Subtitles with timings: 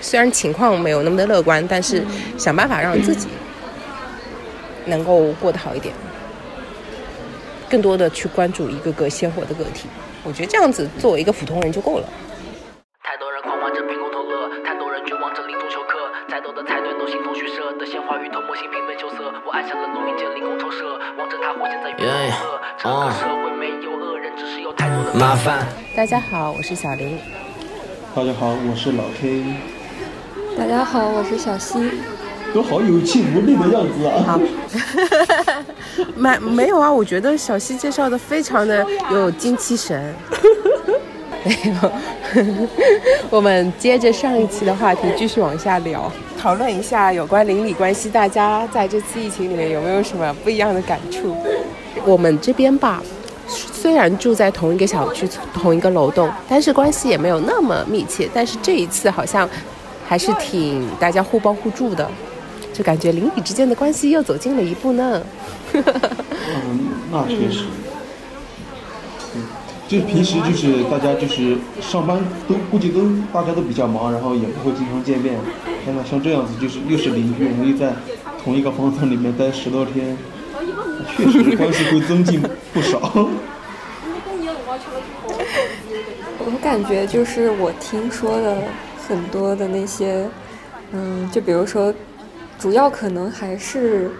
[0.00, 2.02] 虽然情况没有那么的乐观，但是
[2.38, 3.28] 想办法让自己
[4.86, 5.94] 能够过得好一点，
[7.68, 9.88] 更多的去关注一个个鲜活的个体。
[10.24, 12.08] 我觉得这样子作为一个普通人就够了。
[13.02, 15.98] 太多人狂欢着凭空偷乐，太多人绝望着临终休克。
[16.28, 19.32] 再多的彩蛋都形同虚设，的鲜花与头目心平分秋色。
[19.46, 22.60] 我按下了农民键，凌空抽射，望着它火箭在远方恶。
[22.78, 25.66] 这个社会没有恶人，只是有太多的麻烦。
[25.94, 27.18] 大家好，我是小林。
[28.14, 29.79] 大家好，我是老 K。
[30.60, 31.90] 大家好，我是小溪。
[32.52, 34.20] 都好有气无力的样子啊！
[34.26, 34.40] 好，
[36.14, 36.92] 没没有啊？
[36.92, 40.14] 我觉得小溪介绍的非常的有精气神。
[41.42, 41.92] 没有，
[43.30, 51.34] 我们接着上一期的话题继续往下聊，讨论一下有关邻里关系，大家在这次疫情里面有没有什么不一样的感触？
[52.04, 53.02] 我们这边吧，
[53.48, 58.28] 虽然住在同一个小区、同一个楼栋，但是关系也没有那么密切。
[58.34, 59.48] 但是这一次好像
[60.10, 62.10] 还是挺大家互帮互助的。
[62.72, 65.22] 就感觉邻里之间的关系又走近了一步呢。
[65.72, 65.82] 嗯，
[67.12, 67.66] 那确实。
[69.36, 69.42] 嗯，
[69.86, 75.36] 就是平时就是大家就是上班都估计都大家都比较忙，然后也不会经常见面。
[75.84, 77.92] 天呐，像这样子就是又是邻居，容易在
[78.42, 80.18] 同一个房子里面待十多天，
[81.16, 82.42] 确实关系会增进
[82.74, 82.98] 不少。
[86.42, 88.56] 我感觉就是我听说的
[89.10, 90.26] 很多的那些，
[90.92, 91.92] 嗯，就比如说。
[92.60, 94.10] 主要可能还是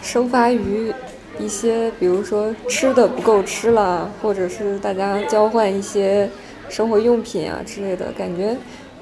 [0.00, 0.94] 生发于
[1.36, 6.30] 一些，比如说吃的不够吃了，或者是大家交换一些
[6.68, 8.56] 生活用品啊之类的感觉，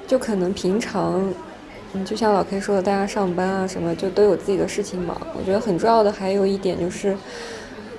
[0.06, 1.30] 就可能平常，
[1.92, 5.14] 嗯，就像老 K 说的，大家上班啊什么就都有自己的事情忙。
[5.38, 7.14] 我觉得很重要的还有一点就是，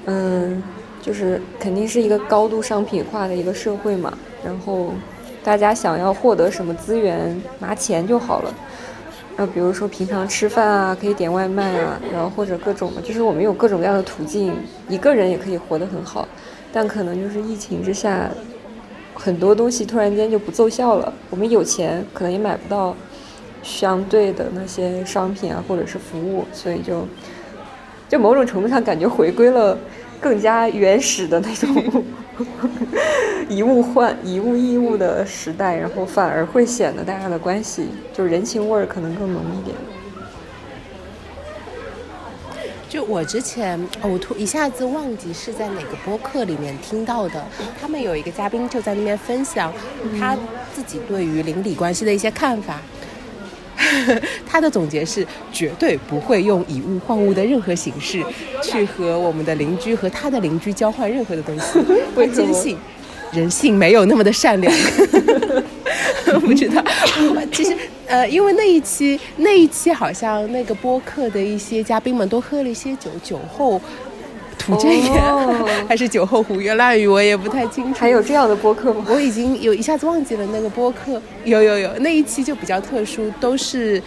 [0.05, 0.63] 嗯，
[0.99, 4.95] 就是肯定是一个高度商品化的一个社会嘛，然后
[5.43, 8.53] 大家想要获得什么资源，拿钱就好了。
[9.37, 14.53] 那比如说平常吃饭啊，可以点外卖啊，然后或者各种的，就是我们有各种各样的途径，
[14.87, 16.27] 一个人也可以活得很好。
[16.71, 18.29] 但可能就是疫情之下，
[19.15, 21.11] 很多东西突然间就不奏效了。
[21.29, 22.95] 我们有钱，可能也买不到
[23.63, 27.07] 相对的那些商品啊，或者是服务，所以就
[28.07, 29.75] 就某种程度上感觉回归了
[30.19, 32.03] 更加原始的那种。
[33.49, 39.75] 以物换以物易物的时代，然后反而会显得大家的关系就人情味儿可能更浓一点。
[42.89, 47.41] 就我之前，我突一下子忘记是在哪个播客里面听到的，
[47.79, 49.73] 他们有一个嘉宾就在那边分享
[50.19, 50.35] 他
[50.75, 52.81] 自己对于邻里关系的一些看法。
[54.45, 58.23] 他的总结是：绝对不会用以物换物的任何形式
[58.61, 61.79] 去和我们的邻居和他的邻居交换任何的东西。
[62.15, 62.77] 我坚信
[63.31, 64.73] 人性没有那么的善良。
[66.39, 66.83] 不知道，
[67.51, 67.75] 其实
[68.07, 73.81] 呃，因为那一期那一期好像那个播客的一些嘉宾们都喝了一些酒，酒后。
[74.61, 75.13] 吐真言
[75.87, 77.99] 还是酒后胡言乱语，我也不太清楚。
[77.99, 79.03] 还有这样的播客吗？
[79.09, 81.19] 我已经有一下子忘记了那个播客。
[81.43, 84.01] 有有有，那一期就比较特殊，都是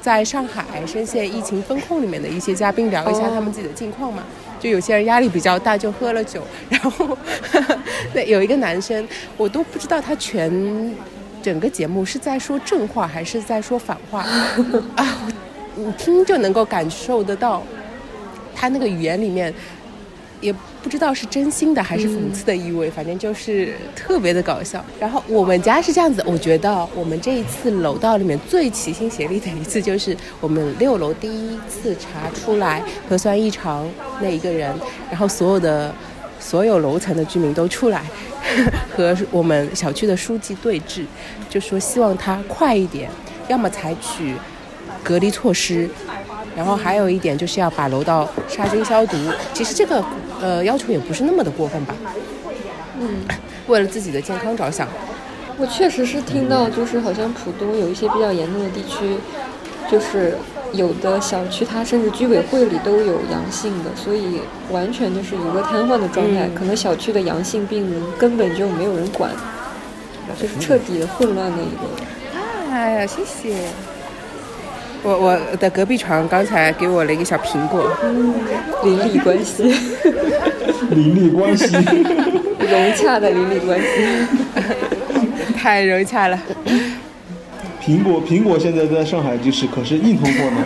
[0.00, 4.24] 在上海深陷疫情风控里面的一些嘉宾聊一下他们自己的近况嘛。
[4.58, 7.16] 就有些人压力比较大，就喝了酒，然后
[8.14, 10.96] 对有一个男生，我都不知道他全
[11.42, 14.26] 整个节目是在说正话还是在说反话
[14.96, 15.28] 啊，
[15.76, 17.62] 你听就能够感受得到
[18.54, 19.52] 他那个语言里面。
[20.40, 24.84] 也不知道是真心的还是讽刺的意味，反正就是特别的搞笑。
[25.00, 33.88] 然后我们家是这样子，我觉得我们这一次楼道里面最齐心协力的一次，就是我们六楼第一次查出来核酸异常
[34.20, 34.74] 那一个人，
[35.10, 35.94] 然后所有的
[36.40, 38.02] 所有楼层的居民都出来
[38.96, 41.04] 和我们小区的书记对峙，
[41.48, 43.10] 就说希望他快一点，
[43.48, 44.34] 要么采取
[45.02, 45.88] 隔离措施。
[46.56, 49.16] 然后还有一点就是要把楼道杀菌消毒。
[49.54, 50.04] 其实这个
[50.40, 51.94] 呃要求也不是那么的过分吧？
[53.00, 53.24] 嗯，
[53.66, 54.88] 为了自己的健康着想。
[55.60, 59.16] 我确实是听到，就是好像浦东有一些比较严重的地区，
[59.90, 60.38] 就是
[60.72, 64.40] 有的小区它甚至居委会里都有阳性的，所以
[64.70, 66.48] 完全就是一个瘫痪的状态。
[66.54, 69.32] 可能小区的阳性病人根本就没有人管，
[70.40, 72.70] 就是彻底的混乱的一个。
[72.70, 73.68] 哎呀，谢谢。
[75.02, 77.90] 我我的隔壁床刚才给我了一个小苹果，
[78.84, 79.62] 邻里关系，
[80.90, 81.66] 邻里关系，
[82.68, 83.86] 融洽的邻里关系，
[85.56, 86.38] 太融洽了。
[87.82, 90.64] 苹果苹果现在在上海就是可是硬通货呢。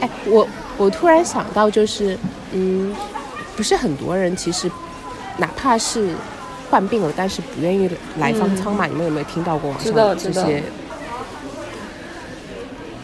[0.00, 2.18] 哎，我我突然想到，就是
[2.52, 2.92] 嗯，
[3.56, 4.68] 不是很多人其实，
[5.36, 6.08] 哪怕是
[6.70, 7.88] 患病了，但是不愿意
[8.18, 8.86] 来方舱嘛？
[8.86, 10.62] 你们有没有听到过网知道上这些？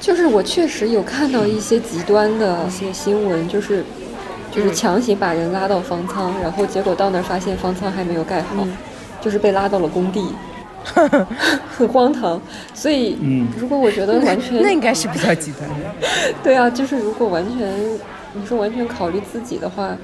[0.01, 3.85] 就是我确实有看到一些极端的一些新闻，就是
[4.51, 8.67] 就是强行把人拉到方舱，然后结果到那儿发现方舱还没有盖好，
[9.21, 10.25] 就是被拉到了工地，
[11.71, 12.41] 很荒唐。
[12.73, 15.77] 所以，嗯如果我觉得完全那应该是比较极端的。
[16.43, 17.71] 对啊，就是如果完全
[18.33, 19.95] 你说完全考虑自己的话，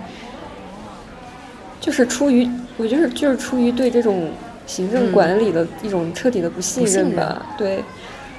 [1.80, 2.46] 就是出于
[2.76, 4.30] 我就是就是出于对这种
[4.66, 7.46] 行政管理的一种彻底的不信任吧。
[7.56, 7.82] 对，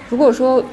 [0.07, 0.63] 如果说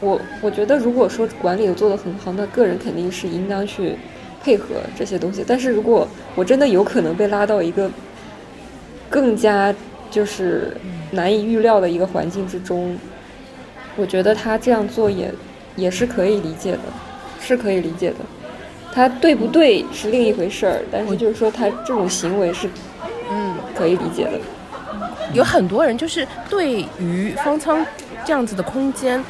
[0.00, 3.96] 我我觉得如果说管理做得很好，那个人肯定是应当去
[4.42, 5.44] 配合这些东西。
[5.46, 7.90] 但是如果我真的有可能被拉到一个
[9.10, 9.74] 更加
[10.10, 10.76] 就是
[11.10, 12.96] 难以预料的一个环境之中，
[13.96, 15.32] 我觉得他这样做也
[15.74, 16.80] 也是可以理解的，
[17.40, 18.16] 是可以理解的。
[18.92, 22.68] 他对不对是另一回事儿，但是就是说他这种行为是，
[23.30, 24.32] 嗯，可以理解的。
[25.34, 27.84] 有很多人就是对于方舱
[28.24, 29.22] 这样子的空间，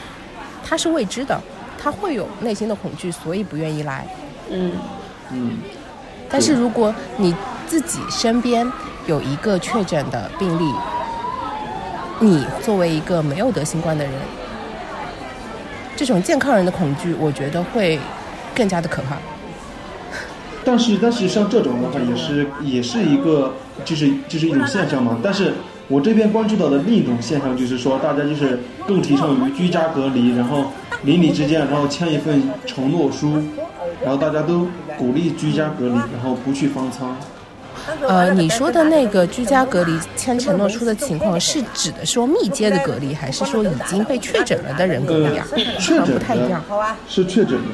[0.69, 1.41] 他是未知的，
[1.81, 4.07] 他会有内心的恐惧，所以不愿意来。
[4.51, 4.73] 嗯
[5.33, 5.59] 嗯，
[6.29, 7.35] 但是如果你
[7.67, 8.71] 自己身边
[9.07, 10.73] 有一个确诊的病例，
[12.21, 14.13] 你作为一个没有得新冠的人，
[15.97, 17.99] 这种健康人的恐惧，我觉得会
[18.55, 19.17] 更加的可怕。
[20.65, 23.55] 但是但是像这种的话，也是也是一个
[23.87, 25.19] 就是就是一种现象嘛。
[25.23, 25.55] 但是
[25.89, 30.67] 我这边关注到的另一种现象就是说，大家就是更提倡于居家隔离，然后
[31.03, 33.43] 邻里之间然后签一份承诺书，
[34.03, 34.69] 然后大家都
[34.99, 37.17] 鼓励居家隔离，然后不去方舱。
[38.07, 45.47] 呃，你说的那个居家隔离签承诺书的情况，是指的说密接的隔离，还是说已经被确诊了的人隔离啊？
[45.79, 47.69] 确诊不太一样的，是确诊的，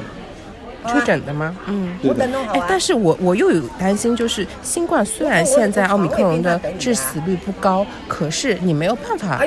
[0.87, 1.55] 确诊的吗？
[1.67, 1.97] 嗯。
[2.01, 2.25] 对的。
[2.53, 9.41] 哎，但是我我又有担心，就是新冠虽然现在奥密克戎的致死率不高，可是你没有办法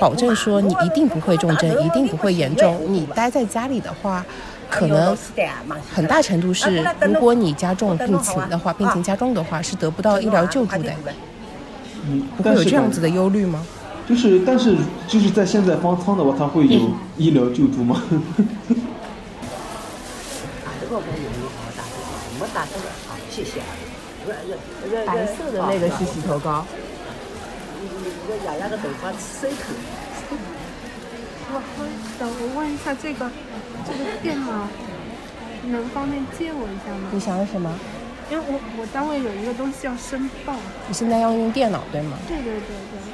[0.00, 2.80] 保证说你一定不会重症，一定不会严重。
[2.88, 4.24] 你待在家里的话，
[4.70, 5.16] 可能
[5.92, 10.92] 很大程度是，如果你加重病情的话，病情加重的话，是得不到医疗救助的。
[12.06, 13.64] 嗯，不会但有这样子的忧虑吗？
[14.06, 14.76] 就是但是
[15.08, 18.02] 就是在现在方舱的话，它会有医疗救助吗？
[25.06, 26.64] 白色的那个是洗头膏。
[31.52, 31.84] 我好
[32.18, 33.30] 等我问一下这个
[33.86, 34.66] 这个电脑，
[35.66, 37.10] 能方便借我一下吗？
[37.12, 37.70] 你想要什么？
[38.30, 40.56] 因为我我单位有一个东西要申报。
[40.88, 42.16] 你现在要用电脑对吗？
[42.26, 42.62] 对对对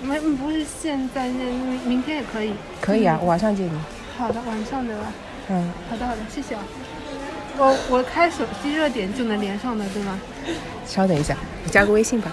[0.01, 2.55] 对，没不是现在，那明明天也可以。
[2.81, 3.73] 可以啊，我晚上借你。
[4.17, 5.13] 好的，晚上的吧。
[5.49, 6.63] 嗯，好的好的，谢谢啊。
[7.61, 10.19] 我我开手机热点就能连上的，对吗？
[10.87, 12.33] 稍等一下，我加个微信吧。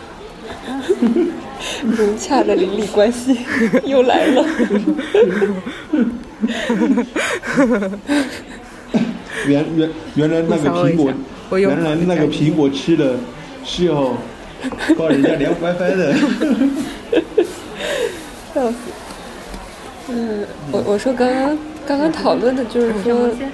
[1.84, 3.38] 融洽的邻里关系
[3.84, 4.46] 又来了。
[9.48, 11.12] 原原原来那个苹果，
[11.50, 13.18] 我有原来那个苹果吃的
[13.66, 14.16] 是要
[14.98, 16.16] 帮人家连 WiFi 的。
[18.54, 18.78] 笑死。
[20.10, 23.52] 嗯，我我说刚刚刚刚讨论的就是说，先，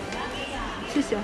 [0.94, 1.24] 谢谢啊。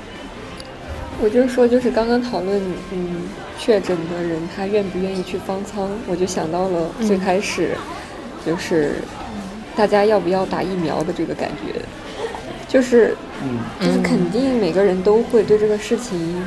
[1.21, 2.61] 我就说就是刚刚讨论，
[2.91, 3.23] 嗯，
[3.57, 7.75] 确诊的人他愿不愿意去方舱，我就想到了最开始，
[8.45, 8.95] 就是
[9.75, 11.81] 大家要不要打疫苗的这个感觉，
[12.69, 16.41] 就是嗯，就是肯定每个人都会对这个事情，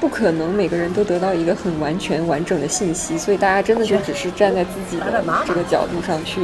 [0.00, 6.40] 不可能每个人都得到一个很完全完整的信息，所以大家真的就只是站在自己的这个角度上去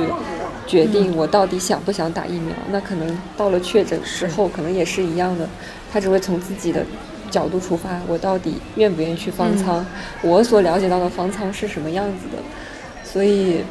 [0.66, 2.54] 决定我到底想不想打疫苗。
[2.70, 5.48] 那可能到了确诊之后，可能也是一样的，
[5.90, 6.84] 他只会从自己的
[7.30, 9.84] 角度出发，我到底愿不愿意去方舱？
[10.22, 12.42] 我所了解到的方舱是什么样子的？
[13.04, 13.62] 所以，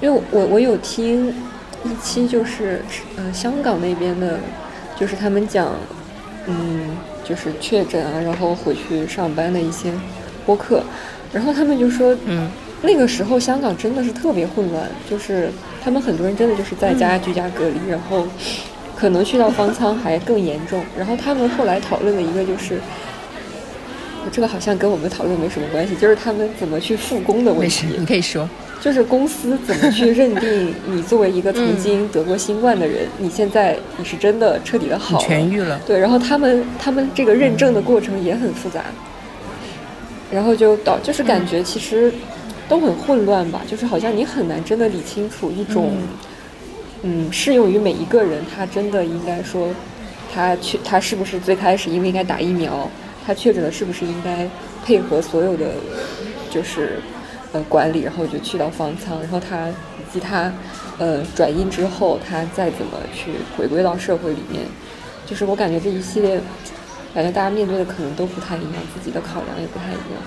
[0.00, 1.28] 因为我我有听
[1.84, 2.82] 一期就是
[3.16, 4.38] 呃香港那边的，
[4.98, 5.68] 就是他们讲
[6.46, 9.92] 嗯就是确诊啊，然后回去上班的一些
[10.44, 10.82] 播客，
[11.32, 12.50] 然后他们就说嗯，
[12.82, 15.50] 那个时候香港真的是特别混乱，就是
[15.82, 18.26] 他们很多人真的就是在家居家隔离，然后
[19.02, 20.80] 可能去到方舱还更严重。
[20.96, 22.78] 然后他们后来讨论的一个就是，
[24.30, 28.48] 这个好像跟我们讨论没什么关系，就是他们怎么去复工的问题，，你可以说。
[28.80, 35.80] 就是公司怎么去认定你作为一个曾经得过新冠的人，你现在你是真的彻底的好你痊愈了。
[35.84, 38.84] 对，然后他们他们这个认证的过程也很复杂，
[40.30, 42.12] 然后就导就是感觉其实
[42.68, 46.08] 都很混乱吧，就是好像你很难真的理清楚一种，嗯，
[47.02, 49.68] 嗯适用于每一个人，他真的应该说，
[50.32, 52.88] 他去他是不是最开始因为应该打疫苗，
[53.26, 54.48] 他确诊了是不是应该
[54.84, 55.72] 配合所有的
[56.50, 57.00] 就是
[57.52, 60.52] 呃管理，然后就去到方舱，然后他以及他
[60.98, 64.62] 呃转阴之后，他再怎么去回归到社会里面，
[65.26, 66.40] 就是我感觉这一系列，
[67.12, 70.22] 感觉大家面对的可能都不太一样，自己的考量也不太一样。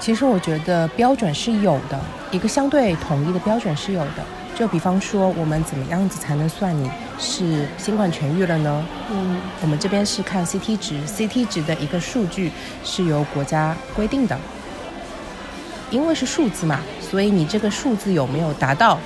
[0.00, 2.00] 其实我觉得标准是有的，
[2.30, 4.24] 一个相对统一的标准是有的。
[4.56, 8.86] 就比方说，我们怎么样子才能算你是新冠痊愈了呢？
[9.10, 12.52] 嗯我们这边是看 CT 值，CT 值的一个数据
[12.84, 14.38] 是由国家规定的，
[15.90, 18.98] 因为是数字嘛，所以你这个数字有没有达到，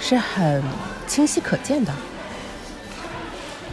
[0.00, 0.62] 是很
[1.06, 1.92] 清晰可见的。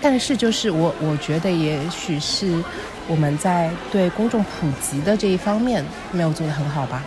[0.01, 2.63] 但是就是我我觉得也许是
[3.07, 7.03] 我们在对公众普及的这一方面没有做得很好吧。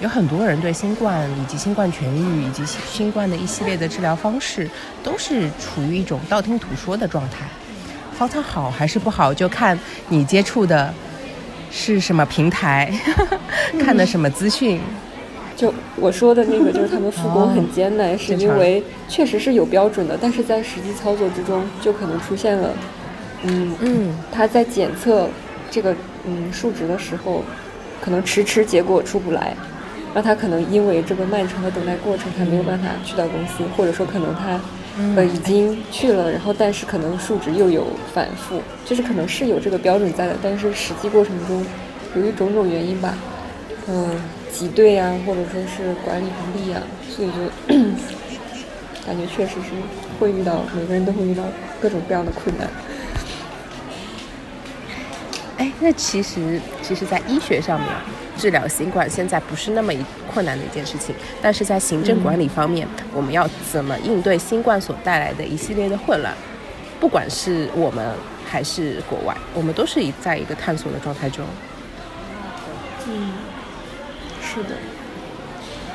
[0.00, 4.68] 有很多人对新冠以及新冠痊愈以及新冠的一系列的治疗方式，
[5.02, 7.46] 都是处于一种道听途说的状态。
[8.16, 9.78] 方舱好还是不好，就看
[10.08, 10.92] 你接触的
[11.70, 12.92] 是什么平台，
[13.80, 14.80] 看的什么资讯。
[15.56, 22.70] 就我说的那个，就是他们复工很艰难，是因为确实是有标准的，但是在实际操作之中，就可能出现了，
[23.42, 25.28] 嗯，嗯，他在检测
[25.68, 25.92] 这个
[26.24, 27.42] 嗯数值的时候，
[28.00, 29.56] 可能迟迟结果出不来，
[30.14, 34.60] 然后他可能因为这个漫长的等待过程，他没有办法去到公司，或者说可能他
[35.14, 41.64] 呃已经去了，然后但是可能数值又有反复，就是可能是有这个标准在的，但是实际过程中
[42.16, 43.14] 由于种种原因吧，
[43.86, 44.10] 嗯、
[44.50, 47.74] 挤兑啊，或者说是管理不力啊，所以就
[49.06, 49.70] 感觉确实是
[50.18, 51.44] 会遇到每个人都会遇到
[51.80, 52.68] 各种各样的困难。
[55.58, 57.88] 哎，那其实其实，在医学上面，
[58.36, 59.98] 治疗新冠现在不是那么一
[60.32, 66.32] 困难的一件事情，但是在行政管理方面，我们要怎么应对新冠所带来的一系列的混乱？
[67.00, 68.14] 不管是我们
[68.48, 71.44] 还是国外，我们都是一在一个探索的状态中。
[73.08, 73.32] 嗯
[74.40, 74.70] 是的，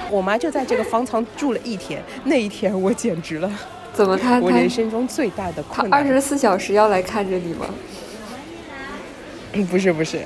[0.09, 3.49] 我妈就在这个方舱住了一天，那一天我简直了，
[3.93, 5.99] 怎么她我人生中最大的困难。
[5.99, 7.65] 二十四小时要来看着你吗？
[9.53, 10.19] 嗯 不是不是，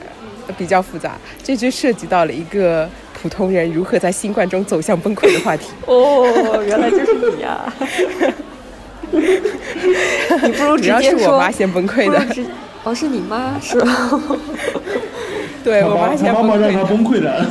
[0.58, 2.90] 比较复杂，这就涉及到了一个
[3.22, 5.68] 普通人如何在新冠中走向崩溃的话题。
[5.86, 7.74] 哦，原来就是你呀、
[10.44, 12.26] 你不如直接说是我妈先崩溃的，
[12.84, 14.22] 哦，是你妈是吧？
[15.64, 17.46] 对我妈先他妈妈让他崩溃的。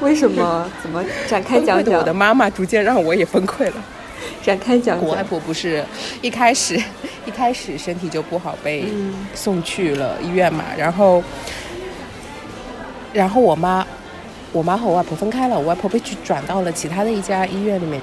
[0.00, 0.68] 为什么？
[0.82, 2.12] 怎么展开讲讲我的？
[2.12, 3.74] 妈妈逐渐让我也崩溃了。
[4.42, 5.22] 展开讲我外。
[5.22, 5.84] 婆不是
[6.20, 6.74] 一开始
[7.24, 11.22] 一开始身体就不好，被嗯送去了医院嘛，然后
[13.12, 13.86] 然后我妈
[14.52, 18.00] 我妈和我外婆分开了，我外婆被去转到了其他的一家医院里面。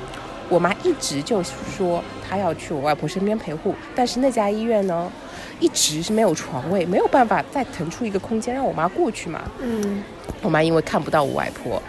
[0.47, 5.11] 我妈一直就说她要去我外婆身边陪护，但是那家医院呢，
[5.59, 9.41] 一直是没有床位，没有办法再腾出一个空间让我妈过去嘛。
[9.61, 10.03] 嗯，
[10.41, 11.79] 我妈因为看不到我外婆，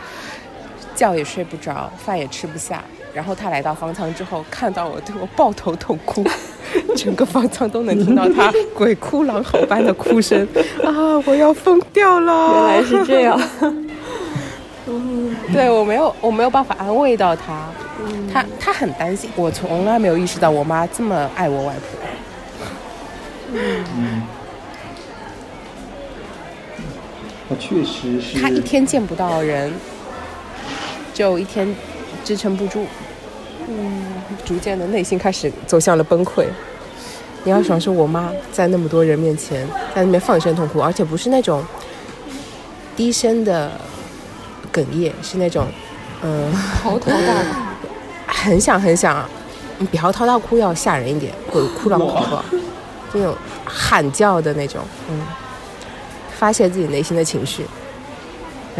[0.95, 2.85] 觉也睡不着，饭也吃不下。
[3.12, 6.25] 然后他来到方舱之后，看到我，对我抱头痛哭，
[6.97, 10.47] 整个方舱都能听到他 鬼哭狼嚎般的哭声
[10.85, 11.19] 啊！
[11.26, 12.52] 我要疯掉了！
[12.55, 13.40] 原来是这样。
[15.52, 17.69] 对我没有，我没有办法安慰到她，
[18.33, 19.31] 她她很担心。
[19.37, 21.99] 我从来没有意识到我妈这么爱我外婆。
[23.52, 24.23] 嗯，
[27.49, 28.40] 他确实是。
[28.40, 29.73] 他一天见不到人，
[31.12, 31.73] 就一天
[32.30, 32.87] 支撑不住，
[33.66, 34.04] 嗯，
[34.44, 36.44] 逐渐的内心开始走向了崩溃。
[37.42, 41.60] 你要想说，我妈在那么多人面前，在那边放声痛哭，而且不是那种
[42.94, 43.72] 低声的
[44.72, 45.66] 哽咽，是那种，
[46.22, 47.58] 嗯、嚎啕大哭。
[48.32, 49.28] 很想很想，
[49.80, 52.44] 嗯比嚎啕大哭要吓人一点，鬼哭狼嚎吧，
[53.12, 53.34] 那种
[53.64, 55.20] 喊叫的那种，嗯，
[56.38, 57.66] 发泄自己内心的情绪。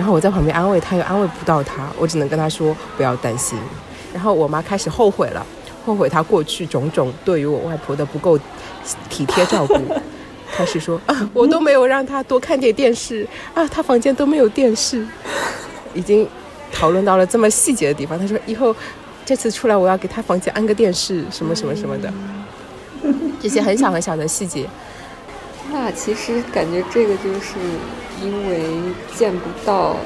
[0.01, 3.59] 然后我在旁边安慰他，又安慰不到他，我只能跟他说不要担心。
[4.15, 5.47] 然后我妈开始后悔了，
[5.85, 8.39] 后悔她过去种种对于我外婆的不够
[9.11, 9.75] 体贴照顾。
[10.57, 15.07] 开始说啊，我都没有让她多看点电视啊，她房间都没有电视，
[15.93, 16.27] 已经
[16.73, 18.19] 讨论到了这么细节的地方。
[18.19, 18.75] 她说以后
[19.27, 22.11] 这次出来我要给她房间安个电视，什么什么什么的，
[23.39, 24.67] 这些很小很小的细节。
[25.71, 27.57] 那其实感觉这个就是
[28.23, 28.61] 因为
[29.17, 29.97] 见不到，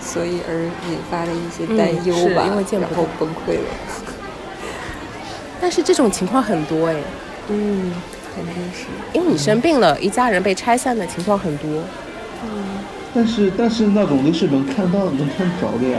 [0.00, 3.70] 所以而引发的一些担忧吧，因为见不然后崩溃了。
[5.60, 6.96] 但是这种情况很多哎，
[7.48, 7.92] 嗯，
[8.34, 8.86] 肯定是。
[9.12, 11.68] 因为你生病了，一家人被拆散的情况很多。
[12.44, 12.64] 嗯
[13.12, 15.98] 但是但是那种都是能看到能看着的呀。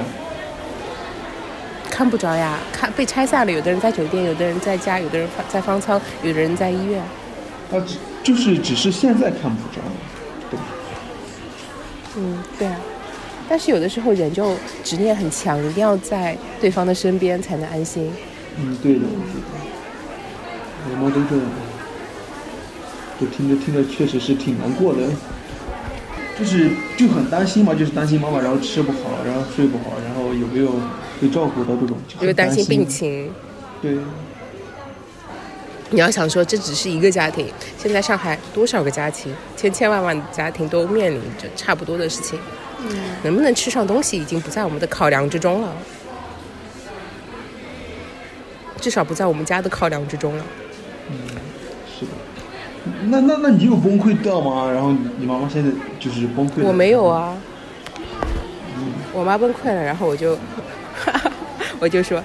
[1.90, 7.02] 看不着呀，看被拆散了，有的人在酒店，有的人在家，有的人在方舱，有的人在医院。
[7.02, 9.82] 啊只就是只是现在看不着？
[12.18, 12.80] 嗯，对啊，
[13.48, 14.54] 但是有的时候人就
[14.84, 18.12] 执念很强，一定要在对方的身边才能安心。
[18.58, 19.72] 嗯，对的，我觉得。
[20.90, 21.46] 我妈都这样，
[23.20, 25.02] 就听着听着确实是挺难过的，
[26.38, 30.72] 就是就很担心嘛，就是担心妈妈然后吃不好，然后睡不好，然后有没有
[31.22, 32.88] 被照顾到这种，就担担心病。
[32.88, 33.30] 情。
[33.80, 33.96] 对，
[35.92, 42.40] 你要想说，这只是一个家庭，现在上海多少个家庭，千千万万的家庭都面临着差不多的事情。
[42.84, 45.74] 嗯，能不能吃上东西已经不在我们的考量之中了，
[48.80, 50.46] 至少不在我们家的考量之中了。
[51.10, 51.18] 嗯
[52.00, 52.12] 是的。
[53.04, 54.72] 那那那你有崩溃掉吗？
[54.72, 55.70] 然后你你妈妈现在
[56.00, 56.68] 就是崩溃了？
[56.68, 57.06] 我没有。
[57.06, 57.38] 啊，
[59.14, 60.36] 我妈崩溃了，然后我就，
[61.80, 62.24] 我就说，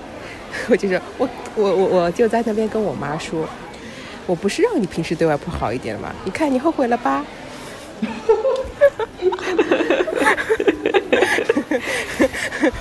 [0.68, 3.48] 我就说我我我我就在那边跟我妈说，
[4.26, 6.12] 我不是让你平时对外婆好一点吗？
[6.25, 7.25] 你看你后悔了吧？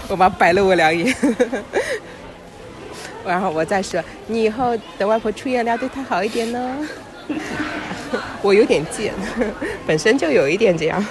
[0.08, 1.14] 我妈白了我两眼，
[3.26, 6.78] 然后我再说，你以后等外婆出院了要对她好一点呢。
[8.42, 9.14] 我有点贱，
[9.88, 11.04] 本身就有一点这样。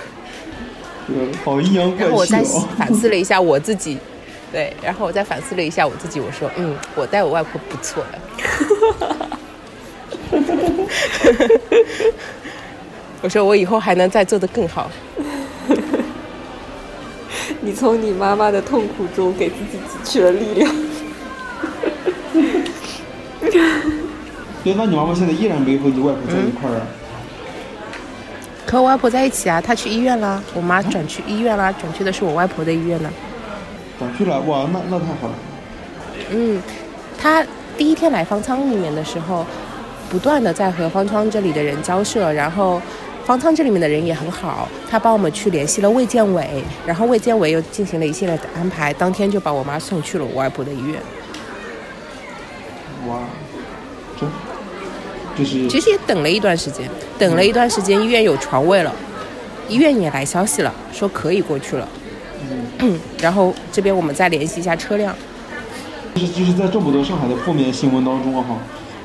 [1.07, 2.69] 对，好阴阳怪然后我再气哦。
[2.79, 3.99] 反思了一下我自己，
[4.55, 8.19] 对，然后我再反思了一下我自己，我说，嗯，我带我外婆不错的。
[13.21, 14.89] 我说我以后还能再做得更好。
[17.61, 20.73] 你从你妈妈的痛苦中给自己汲取了力量。
[24.63, 26.87] 对，那你妈妈现在依然没和你外婆在一块儿啊？
[28.69, 33.11] 和我外婆在一起啊，她去医院了，我妈转去医院了，转去的是我外婆的医院了。
[33.99, 35.35] 转去了，哇，那那太好了。
[36.31, 36.61] 嗯，
[37.19, 37.45] 他
[37.77, 39.45] 第一天来方舱里面的时候，
[40.09, 42.81] 不断的在和方舱这里的人交涉，然后
[43.25, 51.01] 方舱这里面的人也很好，他帮我们去联系了卫健委，然后卫健委又进行了一系列的安排，当天就把我妈送去了我外婆的医院。
[53.09, 53.19] 哇，
[54.19, 54.29] 真
[55.37, 58.95] 就是其实也等了一段时间，等了一段时间，医院有床位了，
[59.69, 61.89] 医院也来消息了，说可以过去了。
[62.81, 65.15] 嗯，然后这边我们再联系一下车辆。
[66.15, 68.57] 就是就是在这么多上海的负面新闻当中啊哈，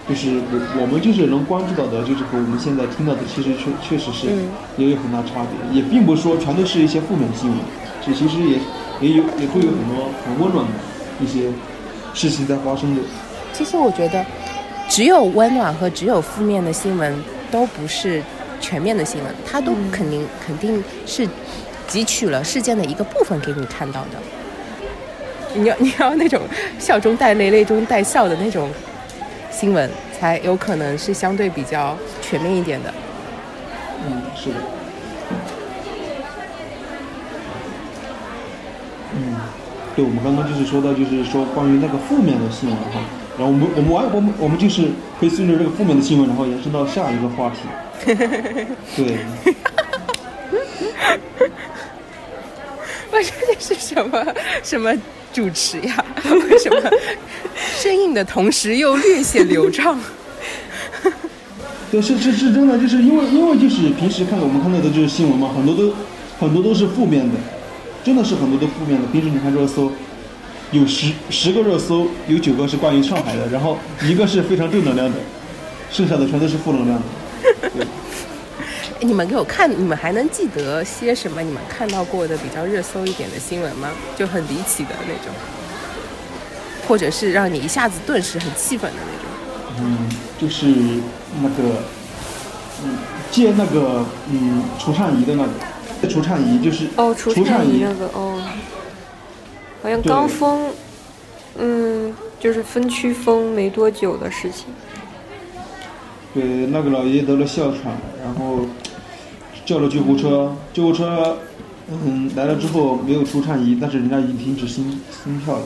[0.08, 7.58] 就是我我们就是能关注到的，就是和我们现在听到的，其实确确实是嗯也有很大差别，也并不是说全都是一些负面新闻，
[8.06, 8.60] 这其实也
[9.02, 10.71] 也有也会有很多很温暖的
[11.19, 11.49] 一些
[12.13, 13.02] 事情在发生的。
[13.54, 14.23] 其实我觉得，
[14.88, 17.12] 只有温暖和只有负面的新闻
[17.49, 18.21] 都不是
[18.62, 21.28] 全面的新闻，它都肯定、肯定是
[21.89, 24.19] 汲取了事件的一个部分给你看到的。
[25.56, 26.41] 你要你要那种
[26.78, 28.69] 笑中带泪、泪中带笑的那种
[29.49, 32.93] 新闻，才有可能是相对比较全面一点的。
[34.08, 34.56] 嗯，是的。
[39.15, 39.36] 嗯，
[39.95, 43.02] 对，我们刚刚就是说到，就是说关于那个负面的新闻哈，
[43.38, 44.84] 然后我们我们完我们我们就是
[45.19, 47.58] 可以顺着这个负面的新闻，然后延伸到下一个话题。
[48.95, 49.17] 对，
[53.12, 54.26] 我说这是什么
[54.62, 54.93] 什么
[55.34, 56.06] 主持呀？
[56.50, 56.80] 为什么
[57.82, 60.00] 生硬的同时又略显流畅？
[61.91, 65.91] 对，是是是真的，就是因为因为就是平时看我们看到的就是新闻嘛，很多都
[66.39, 67.36] 很多都是负面的，
[68.04, 69.08] 真的是很多都负面的。
[69.08, 69.91] 平时你看热搜，
[70.72, 75.17] 有十十个热搜，有九个是关于上海的，然后一个是非常正能量的，
[75.89, 77.69] 剩下的全都是负能量的。
[77.76, 77.88] 对，
[79.02, 81.42] 你们给我看，你们还能记得些什么？
[81.42, 83.90] 你们看到过的比较热搜一点的新闻吗？
[84.18, 85.34] 就很离奇的那种，
[86.88, 89.30] 或者是让你一下子顿时很气愤的那种。
[89.82, 90.68] 嗯，就是
[91.42, 91.84] 那个，
[92.84, 92.98] 嗯，
[93.32, 98.42] 借那个嗯除颤仪的那个，除颤仪就是哦，除除颤仪那个哦，
[99.82, 100.70] 好像刚对封，
[101.58, 104.66] 嗯，就是分区封没多久的事情。
[106.34, 108.66] 对，那个老爷爷得了哮喘，然后
[109.69, 111.38] 叫了救护车，救护车
[111.91, 115.62] 嗯来了之后没有除颤仪，但是人家已经停止心心跳了。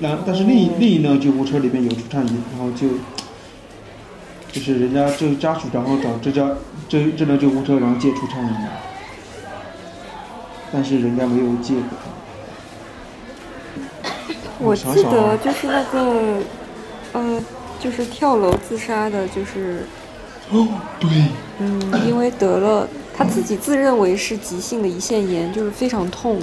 [0.00, 2.88] 然但是另一另一辆救护车里面有除颤仪，然后就
[4.50, 6.56] 就是人家这家属然后找这家
[6.88, 8.50] 这这辆救护车然后借除颤仪，
[10.72, 11.82] 但是人家没有借给
[14.32, 14.34] 他。
[14.58, 16.40] 我记得就是那个，
[17.12, 17.40] 呃，
[17.78, 19.86] 就是跳楼自杀的，就是
[20.50, 20.66] 哦，
[20.98, 21.08] 对，
[21.58, 26.40] 嗯，因为得了他自己自认为是急性的胰腺炎，就是非常痛，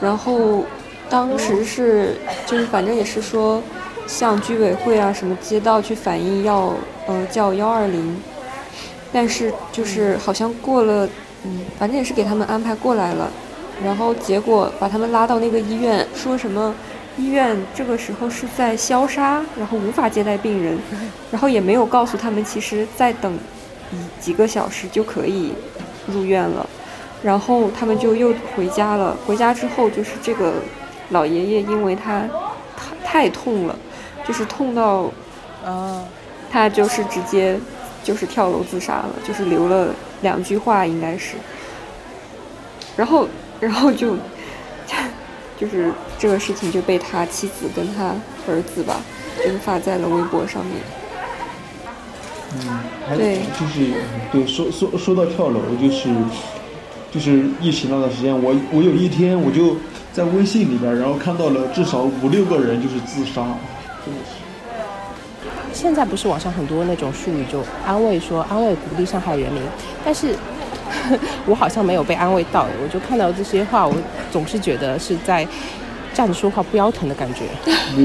[0.00, 0.64] 然后
[1.08, 3.62] 当时是就是反正也是说
[4.06, 6.74] 向居委会啊什么街道去反映要
[7.06, 8.20] 呃叫幺二零，
[9.12, 11.06] 但是就是好像过了
[11.44, 13.30] 嗯，反正也是给他们安排过来了，
[13.84, 16.74] 然后结果把他们拉到那个医院，说什么
[17.18, 20.78] 医院这个时候是在消杀，然后无法接待病人，
[21.30, 23.36] 然后也没有告诉他们，其实再等
[23.92, 25.52] 一几个小时就可以
[26.06, 26.64] 入院了。
[27.20, 29.16] 然后他们就又回家了。
[29.26, 30.54] 回家之后，就是这个
[31.10, 32.22] 老爷爷，因为他
[32.76, 33.76] 太太痛了，
[34.24, 35.10] 就是痛到
[35.64, 36.04] 啊，
[36.48, 37.58] 他就是直接
[38.04, 39.88] 就是跳楼自杀了，就是留了
[40.22, 41.34] 两句话，应该是。
[42.96, 43.26] 然后，
[43.58, 44.16] 然后就
[45.60, 48.14] 就是这个事情就被他妻子跟他
[48.46, 49.00] 儿子吧，
[49.38, 50.76] 就是发在了微博上面。
[52.54, 53.92] 嗯，还对就是
[54.32, 56.08] 对说说说到跳楼，就是
[57.12, 59.76] 就是疫情那段时间，我我有一天我就
[60.12, 63.42] 在微信里边，然后看到了至少五六个人就是自杀，
[64.04, 64.38] 真的是。
[65.74, 69.62] 现在不是网上很多那种术语，就安慰说安慰鼓励上海人民，
[70.04, 70.34] 但是
[71.46, 73.94] 我好像没有被安慰到，我就看到这些话，我
[74.30, 75.46] 总是觉得是在
[76.12, 77.42] 站着说话不腰疼的感觉。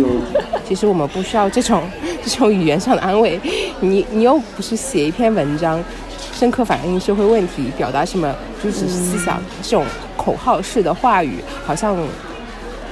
[0.65, 1.84] 其实我们不需要这种
[2.23, 3.39] 这种语言上的安慰，
[3.79, 5.84] 你你又不是写一篇文章，
[6.32, 11.97] 深刻反映社会问题，表达什么主旨思想，这种口号式的话语，好像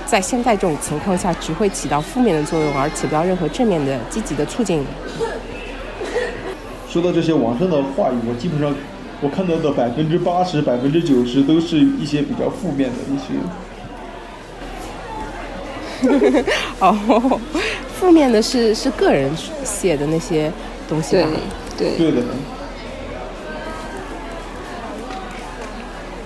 [0.05, 4.83] 在现在这种情况下只会起到负面的作用，而起不到任何正面的积极的促进。
[6.89, 8.75] 说到这些网上的话语，我基本上
[9.21, 13.25] 我看到的百分之八十、百分之九十都是一些比较负面的一些。
[16.79, 17.39] 哦，
[17.99, 19.29] 负面的是是个人
[19.63, 20.51] 写的那些
[20.89, 21.29] 东西对吧？
[21.77, 22.23] 对，对的，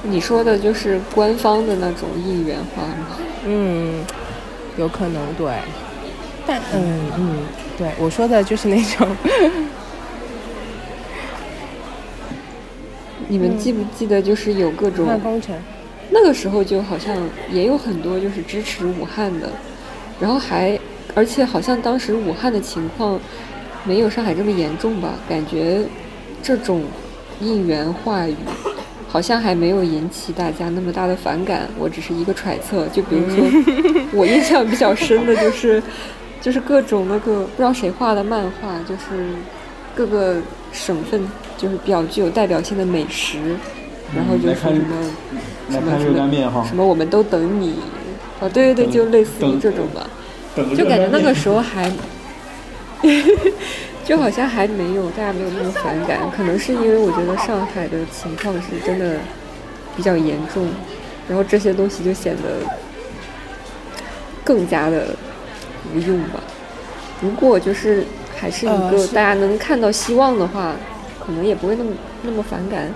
[0.04, 3.18] 你说的就是官方的那种应援话吗？
[3.46, 4.02] 嗯，
[4.78, 5.52] 有可能对，
[6.48, 7.40] 但嗯嗯，
[7.78, 9.06] 对我说的就是那种。
[13.28, 15.56] 你们记不记得就是有各种看工程，
[16.12, 17.16] 那个时候就好像
[17.52, 19.50] 也有很多就是支持武汉的，
[20.20, 20.80] 然后还
[21.14, 23.20] 而且好像当时武汉的情况
[23.84, 25.14] 没有上海这么严重吧？
[25.28, 25.84] 感觉
[26.44, 26.84] 这种
[27.40, 28.36] 应援话语
[29.08, 31.68] 好像还没有引起大家那么大的反感。
[31.80, 33.46] 我只是一个揣测，就比如说
[34.14, 35.82] 我印象比较深的就是
[36.42, 39.30] 就是各种那个不知道谁画的漫画，就是
[39.96, 40.38] 各个
[40.76, 41.26] 省份
[41.58, 43.40] 就是比较具有代表性的美食，
[44.14, 44.96] 然后就来看说什么。
[45.70, 47.80] 来看热干面哈什，么我们都等你，
[48.40, 50.08] 啊，对对对，就类似于这种吧，
[50.78, 51.92] 就感觉那个时候候还，
[54.06, 59.18] 就好像还没有大家没有那么反感，可能是因为我觉得上海的情况是真的
[59.98, 60.68] 比较严重，
[61.28, 62.60] 然后这些东西就显得
[64.44, 65.16] 更加的
[65.96, 66.40] 无用吧。
[67.22, 70.76] 如果就是还是一个大家能看到希望的话，
[71.26, 71.92] 可能也不会那么
[72.24, 72.92] 那么反感。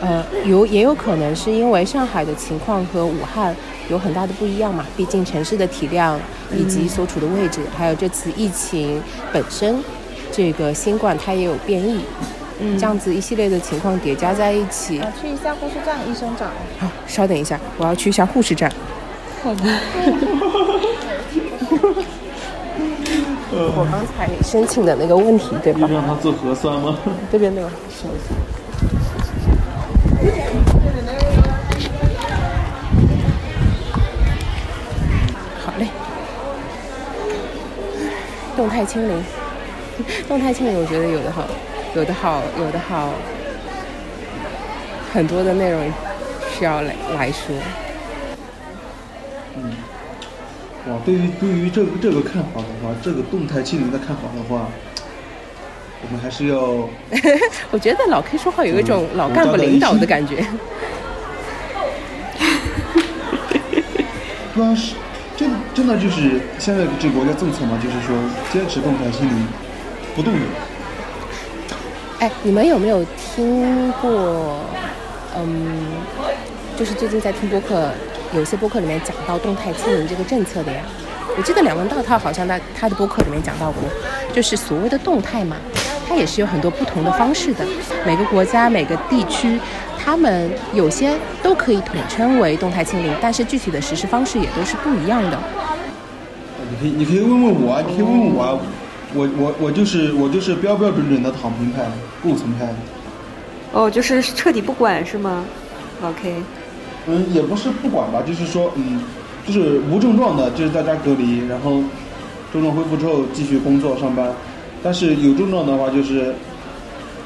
[0.00, 3.54] 呃，有也有可能是因为上海的情况和武汉
[3.88, 6.20] 有很大的不一样嘛，毕竟城市的体量
[6.54, 9.82] 以及所处的位置，还有这次疫情本身，
[10.30, 12.00] 这个新冠它也有变异，
[12.60, 15.00] 嗯这样子一系列的情况叠加在一起。
[15.00, 16.50] 啊，去一下护士站，医生长。
[16.78, 18.70] 好，稍等一下，我要去一下护士站。
[19.46, 19.62] 好的。
[23.58, 25.88] 我刚才申请的那个问题，对吧？
[25.88, 26.98] 让他做核酸吗？
[27.30, 28.34] 这边那个手机。
[35.64, 35.86] 好嘞，
[38.56, 39.22] 动态清零，
[40.26, 41.44] 动态清零，我觉得有的好，
[41.94, 43.10] 有的好，有的好，
[45.14, 45.80] 很多的内容
[46.50, 47.54] 需要来来说。
[50.88, 54.68] 哇，对于对于这个这个看法的话，这个动态清零的看法的话，
[56.00, 56.88] 我们还是要
[57.72, 60.46] 我觉得老 K 说话有一种嗯老干部领导的感觉。
[64.54, 64.94] 不然是
[65.36, 68.16] 真真的就是现在这国家政策嘛，就是说
[68.52, 69.46] 坚持动态清零，
[70.14, 70.40] 不动的。
[72.20, 74.60] 哎，你们有没有听过？
[75.36, 75.76] 嗯，
[76.78, 77.90] 就是最近在听播客，
[78.34, 80.82] 有些播客里面讲到动态清零这个政策的呀。
[81.36, 83.82] 我记得梁文道他好像在他的播客里面讲到过，
[84.32, 85.56] 就是所谓的动态嘛，
[86.08, 87.64] 它也是有很多不同的方式的。
[88.06, 89.60] 每个国家、每个地区，
[89.98, 95.38] 他们有些都可以统称为动态清零，但是具体的实施方式也都是不一样的。
[96.70, 98.58] 你可以你可以问问我啊，你可以问问我啊，
[99.14, 101.82] 我我我就是我就是标标准准的躺平派、
[102.22, 102.66] 共存派。
[103.72, 105.44] 哦，就是彻底不管是吗
[106.02, 106.42] ？OK，
[107.08, 109.00] 嗯，也不是不管吧，就是说，嗯，
[109.46, 111.82] 就是无症状的，就是在家隔离，然后
[112.52, 114.32] 症状恢复之后继续工作上班。
[114.82, 116.34] 但是有症状的话，就是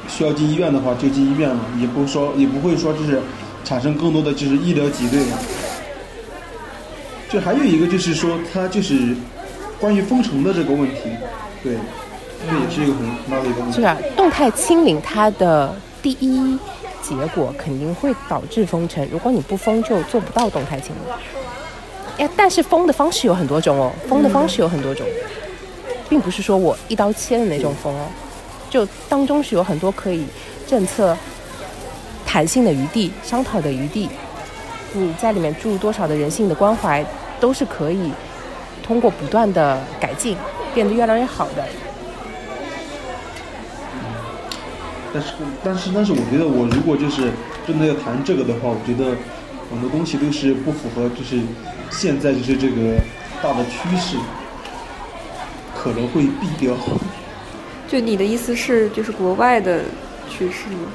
[0.07, 3.19] 需要进医院的话就进医院了，也不说也不会说就是
[3.63, 5.39] 产生更多的就是医疗挤兑了。
[7.29, 9.15] 就还有一个就是说，它就是
[9.79, 11.09] 关于封城的这个问题，
[11.63, 11.75] 对，
[12.47, 13.79] 这也是一个很很大的一个问题。
[13.79, 16.57] 是啊，动态清零它的第一
[17.01, 22.25] 结果肯定会导致封城，如果你不封，就做不到动态清零。
[22.25, 25.05] 哎，但是封的方式有很多种哦，封的方式有很多种，
[26.07, 28.07] 并不是说我一刀切的那种封哦，
[28.69, 30.25] 就当中是有很多可以
[30.67, 31.17] 政策
[32.25, 34.09] 弹性的余地、商讨的余地。
[34.93, 37.03] 你在里面注入多少的人性的关怀，
[37.39, 38.11] 都是可以
[38.83, 40.35] 通过不断的改进
[40.73, 41.65] 变得越来越好的。
[45.13, 47.31] 但是，但是，但是，我觉得我如果就是
[47.67, 49.15] 真的要谈这个的话，我觉得
[49.69, 51.39] 很多东西都是不符合，就是
[51.89, 52.95] 现在就是这个
[53.43, 54.17] 大的趋势，
[55.75, 56.73] 可能会避掉。
[57.87, 59.81] 就你的意思是，就是国外的
[60.29, 60.87] 趋势吗？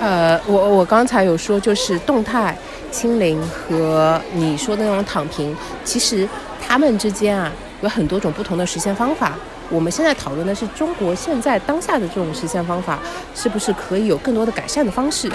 [0.00, 2.56] 呃，我我刚才有说，就是动态
[2.90, 5.54] 清零和你说的那种躺平，
[5.84, 6.26] 其实
[6.66, 7.52] 他们之间啊
[7.82, 9.34] 有很多种不同的实现方法。
[9.70, 12.98] 我们现在讨论的是中国现在当下的这种实现方法，
[13.34, 15.30] 是不是可以有更多的改善的方式，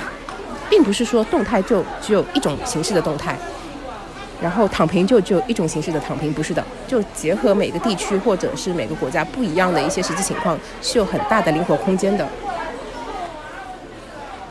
[0.69, 3.37] 并不是说动态就只有一种形式的动态，
[4.41, 12.27] 然后躺平就只有一种形式的躺平，不是的，就结合每个地区或者是每个国家不一样的一些实际情况，是有很大的灵活空间的。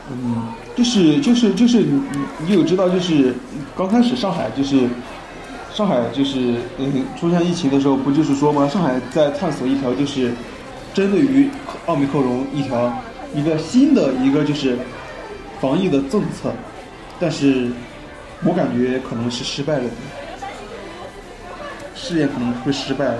[0.09, 2.01] 嗯，就是就是就是你
[2.39, 3.33] 你有知道就是
[3.75, 4.87] 刚开始上海就是
[5.73, 8.67] 上海就是嗯出现疫情的时候不就是说吗？
[8.67, 10.31] 上海在探索一条就是
[10.93, 11.49] 针对于
[11.87, 12.93] 奥密克戎一条
[13.33, 14.77] 一个新的一个就是
[15.59, 16.53] 防疫的政策，
[17.19, 17.71] 但是
[18.45, 19.89] 我感觉可能是失败了的，
[21.95, 23.17] 试验可能会失败了。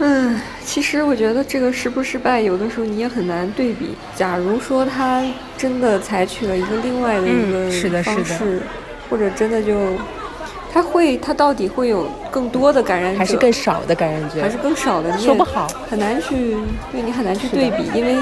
[0.00, 3.94] 嗯，其实我觉得这个失不失败，有的时候你也很难对比。
[4.16, 5.24] 假如说他
[5.56, 8.62] 真的采取了一个另外的一嗯是的个方是的式，
[9.12, 9.76] 或者真的就，
[10.72, 15.68] 他会，他到底会有更多的感染者，还是更少的感染者，还是更少的，说不好。
[15.90, 16.56] 很难去，
[16.90, 18.16] 对你很难去对比，因为，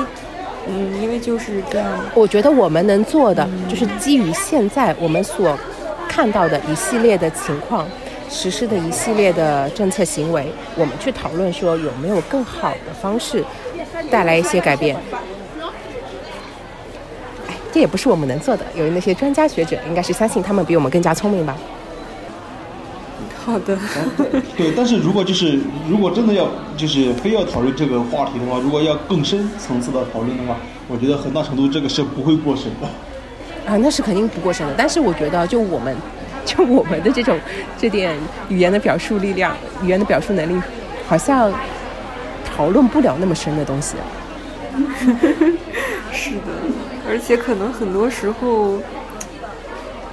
[0.66, 1.88] 嗯，因为就是这样。
[2.12, 5.56] 我觉得我们能做的就是基于现在我们所
[6.08, 7.86] 看到的一系列的情况，
[8.28, 13.44] 实施的一系列的政策行为，我们去讨论说有没有更好的方式
[14.10, 14.96] 带来一些改变。
[17.70, 21.56] 哎，这也不是我们能做的，有那些专家学者应该是相信他们比我们更加聪明吧。
[23.44, 23.78] 好的，
[24.56, 30.56] 对，但是如果就是如果真的要就是非要讨论这个话题的话，如果要更深层次的讨论的话，
[30.88, 32.86] 我觉得很大程度这个是不会过审的。
[33.70, 34.74] 啊，那是肯定不过审的。
[34.76, 35.96] 但是我觉得，就我们，
[36.44, 37.38] 就我们的这种
[37.78, 38.14] 这点
[38.48, 40.60] 语言的表述力量、语言的表述能力，
[41.08, 41.52] 好像
[42.44, 43.96] 讨论不了那么深的东西。
[46.12, 46.52] 是的，
[47.10, 48.78] 而且可能很多时候，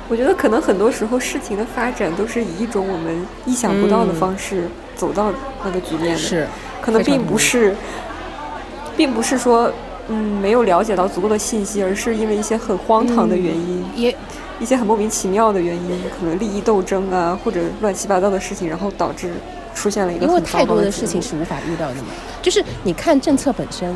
[0.10, 5.32] 我觉得可能很多时候事情的发展都是以一种我们意想不到的方式走到
[5.64, 6.48] 那个局面的，是，
[6.82, 7.76] 可能并不是，
[8.98, 9.72] 并不是说。
[10.10, 14.16] 嗯，没有了解到足够的信息，而是因为一些很荒唐的原因，也
[14.58, 19.30] 一些很莫名其妙的原因，可能利益斗争啊，或者乱七八糟的事情，然后导致
[19.76, 22.08] 出现了一个因为很多的事情是无法预料的嘛。
[22.42, 23.94] 就是你看政策本身，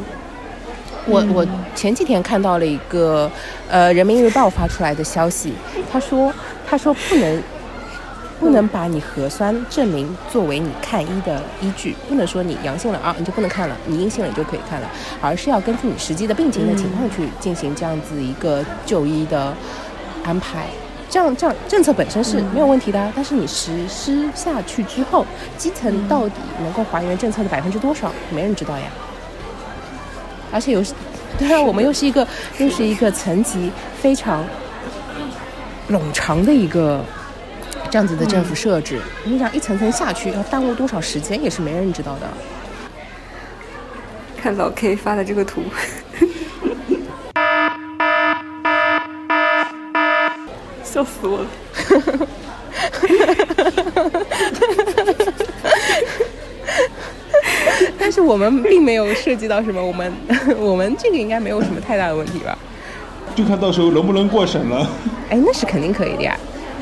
[1.08, 3.30] 我我前几天看到了一个
[3.70, 5.54] 呃人民日报发出来的消息，
[5.92, 6.34] 他说
[6.68, 7.42] 他说不能。
[8.42, 14.90] 不能把你核酸证明作为你看医的依据，不能说你阳性了啊你就不能看了，你阴性了你就可以看了，
[15.22, 19.56] 而是要根据你实际的病情的情况去进行这样子一个就医的
[20.24, 20.66] 安排。
[21.08, 25.24] 这样这样政策本身是没有问题的啊，但是你实施下去之后，
[25.56, 28.86] 基层到底能够还原政策的百分之多少，没人知道呀。
[30.52, 30.84] 而且有，
[31.38, 34.44] 对啊，我们又是一个又是一个层级非常
[35.90, 37.04] 冗长的一个
[37.90, 42.28] 这样子的政府设置，你想一层层下去，要耽误多少时间，也是没人知道的。
[44.38, 45.64] 看老 K 发的这个图，
[50.84, 51.48] 笑死我了。
[58.00, 60.14] 但是我们并没有涉及到什么，我们
[60.60, 62.58] 我们这个应该没有什么太大的问题吧？
[63.36, 64.90] 就看到时候能不能过审了。
[65.30, 66.38] 哎，那是肯定可以的呀。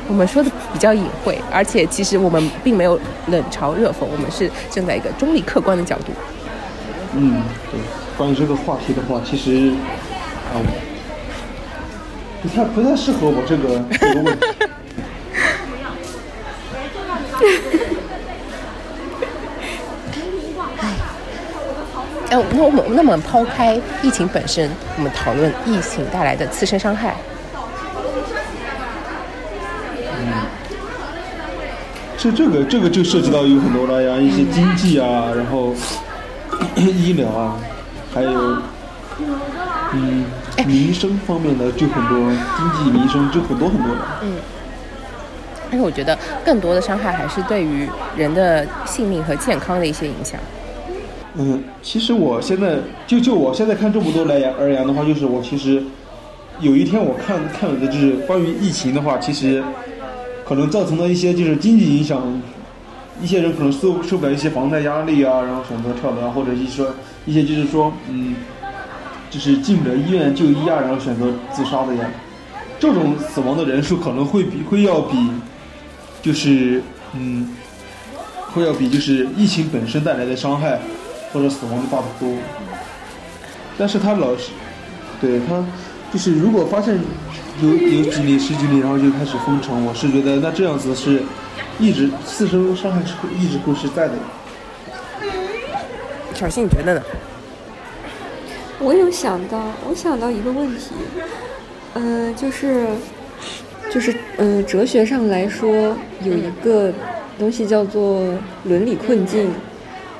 [0.08, 6.06] 我们说的比较隐晦，而且其实我们并没有冷嘲热讽，我们是站在一个中立客观的角度。
[7.14, 7.80] 嗯，对。
[8.18, 9.70] 关于这个话题的话，其实
[10.52, 10.60] 啊、
[12.42, 14.46] 不太不太适合我这个这个问题。
[22.30, 27.16] 哎，那我们那么抛开疫情本身，我们讨论疫情带来的次生伤害。
[30.22, 30.32] 嗯
[32.16, 35.74] 这这个这个就涉及到有很多了呀，一些经济啊，然后
[36.76, 37.56] 医疗啊，
[38.14, 38.58] 还有
[39.94, 40.24] 嗯
[40.66, 42.18] 民生方面的就很多，
[42.56, 44.20] 经济民生就很多很多了。
[44.22, 44.36] 嗯。
[45.70, 50.38] 但是我觉得更多的伤害还是对于人的性命和健康的一些影响。
[51.36, 55.82] 嗯，其实我现在就就我现在看这么多来言而言的话，就是我其实
[56.60, 59.62] 有一天我看看的就是关于疫情的话，其实。
[60.42, 62.20] 可能造成的一些就是经济影响，
[63.22, 66.84] 一些人可能受受不了一些房贷压力啊，然后选择跳楼，或者一些
[67.24, 68.34] 一些就是说，嗯，
[69.30, 72.10] 就是进不了医院就医啊，然后选择自杀的呀。
[72.80, 75.16] 这种死亡的人数可能会比会要比，
[76.20, 76.82] 就是
[77.14, 77.54] 嗯，
[78.52, 80.80] 会要比就是疫情本身带来的伤害
[81.32, 82.28] 或者死亡的大得多。
[83.78, 84.50] 但是他老是，
[85.20, 85.64] 对他
[86.12, 86.98] 就是如果发现。
[87.62, 89.84] 有有几例十几例，然后就开始封城。
[89.84, 91.22] 我是觉得那这样子是，
[91.78, 94.14] 一直次生伤害是一直会是在的。
[96.32, 97.02] 小新，你觉得呢？
[98.78, 100.92] 我有想到，我想到一个问题，
[101.92, 102.86] 嗯，就是，
[103.92, 106.90] 就是嗯，哲学上来说有一个
[107.38, 108.22] 东西叫做
[108.64, 109.50] 伦理困境，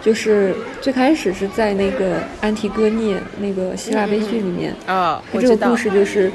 [0.00, 6.30] 就是最开始是在那个安提戈涅那个希腊悲剧里面啊，这个故事就是。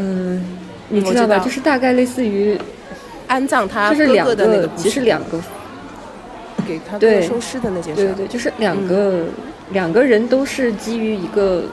[0.00, 0.40] 嗯，
[0.90, 1.40] 你知道吧？
[1.40, 2.56] 就是大概类似于
[3.26, 5.40] 安葬他就是两个，其实两个
[6.68, 8.04] 给他对收尸的那件事。
[8.04, 9.24] 对对，就是两个
[9.70, 11.64] 两个人都是基于一个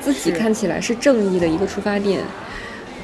[0.00, 2.20] 自己看起来是正义的一个出发点。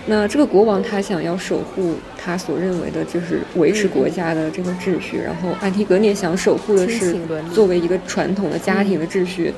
[0.06, 7.16] 那这个国王他想要守护他所认为的就是维持国家的这个秩序，然后安提格涅想守护的是
[7.54, 9.54] 作为一个传统的家庭的秩序。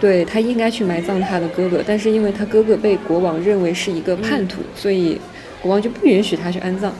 [0.00, 5.16] 对他应该去埋葬他的哥哥，但是因为他哥哥被国王认为是一个叛徒，所以
[5.60, 6.92] 国王就不允许他去安葬。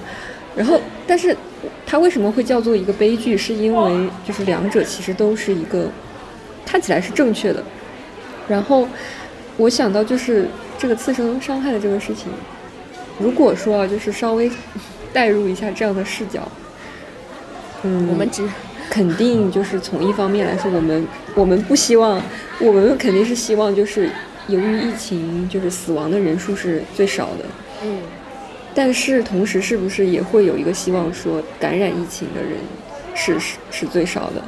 [0.54, 1.36] 然后，但是
[1.84, 3.36] 他为什么会叫做一个悲剧？
[3.36, 5.90] 是因为就是两者其实都是一个
[6.64, 7.60] 看起来是正确的。
[8.46, 8.86] 然后
[9.56, 10.46] 我想到就是
[10.78, 12.30] 这个次生伤害的这个事情，
[13.18, 14.48] 如果说啊，就是稍微
[15.12, 16.46] 带入一下这样的视角，
[17.82, 18.48] 嗯，我们只。
[18.90, 22.20] 肯定就是从一方面来说，我们我们不希望，
[22.60, 24.10] 我们肯定是希望就是
[24.48, 27.44] 由于疫情，就是死亡的人数是最少的。
[27.84, 28.00] 嗯。
[28.74, 32.50] 但是同时，是不是也会有一个希望说，感染疫情的人
[33.14, 34.42] 是是是最少的？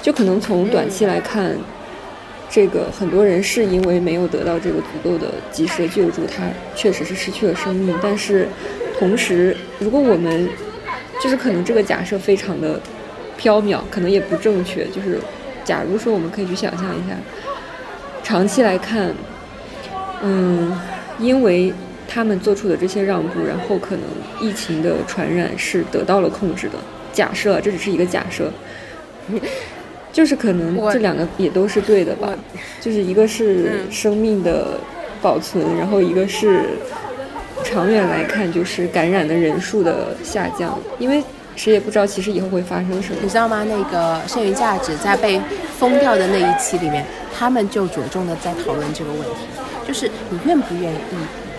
[0.00, 1.56] 就可能从短期来看，
[2.48, 6.44] 这个很多人是因为没有得到这个足够的及时的救助，他
[6.76, 7.98] 确实是失去了生命。
[8.00, 8.46] 但是
[9.00, 10.48] 同时，如果我们
[11.20, 12.78] 就是可能这个假设非常的。
[13.42, 15.18] 缥缈可能也不正确，就是
[15.64, 17.16] 假如说我们可以去想象一下，
[18.22, 19.14] 长期来看，
[20.22, 20.78] 嗯，
[21.18, 21.72] 因为
[22.06, 24.04] 他们做出的这些让步，然后可能
[24.46, 26.74] 疫情的传染是得到了控制的。
[27.14, 28.52] 假设这只是一个假设，
[30.12, 32.34] 就是可能这两个也都是对的吧？
[32.78, 34.78] 就是一个是生命的
[35.22, 36.60] 保存，然后一个是
[37.72, 41.22] 长远来看就是感染的人数的下降，因为。
[41.56, 43.16] 谁也不知道，其实以后会发生什么。
[43.20, 43.62] 你知道吗？
[43.64, 45.38] 那个剩余价值在被
[45.78, 47.04] 封掉的那一期里面，
[47.36, 49.40] 他们就着重的在讨论这个问题，
[49.86, 50.96] 就是你愿不愿意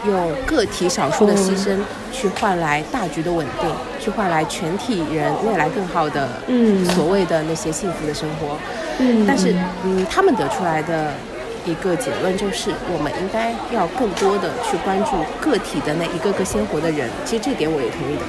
[0.08, 1.78] 用个体少数的牺牲
[2.12, 3.70] 去换来大局的稳定，
[4.00, 8.58] 去换来全体人未来更好的，嗯，所谓的那些幸福的生活。
[8.98, 11.12] 嗯，但是，嗯，他们得出来的
[11.66, 17.10] 一个结论就是，我们应该要更多的去关注个体的那一个个鲜活的人。
[17.26, 18.22] 其实这点我也同意的。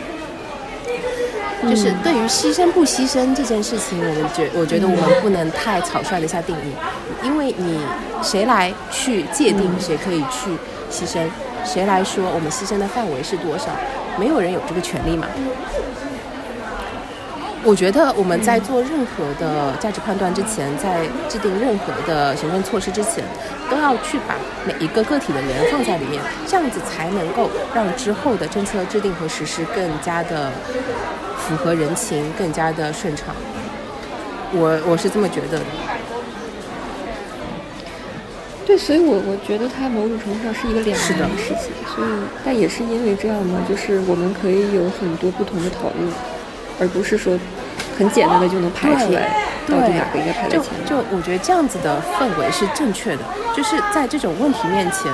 [1.62, 6.72] 就是对于牺牲不牺牲这件事情，我们觉我觉得我们不能太草率的下定义，
[7.22, 7.78] 因为你
[8.20, 10.50] 谁来去界定谁可以去
[10.90, 11.20] 牺牲，
[11.64, 13.66] 谁来说我们牺牲的范围是多少，
[14.18, 15.28] 没有人有这个权利嘛。
[17.64, 23.24] 我觉得我们在做任何的价值判断之前，在制定任何的行政措施之前，
[23.70, 24.34] 都要去把
[24.66, 30.50] 每一个个体的人放在里面，这样子才能够让之后的政策制定和实施更加的。
[31.42, 33.34] 符合人情，更加的顺畅。
[34.52, 35.64] 我我是这么觉得的。
[38.64, 41.74] 对，所以我我觉得它某种程度上是一个两难的事情。
[41.92, 42.08] 所以，
[42.44, 46.12] 但也是因为这样嘛，就是我们可以有很多不同的讨论，
[46.80, 47.38] 而不是说
[47.98, 50.72] 很简单的就能排出来到底哪个应该排在前。
[50.86, 53.22] 就我觉得这样子的氛围是正确的，
[53.54, 55.12] 就是在这种问题面前，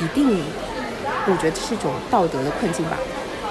[0.00, 0.42] 一定，
[1.26, 2.96] 我觉得是一种道德的困境吧，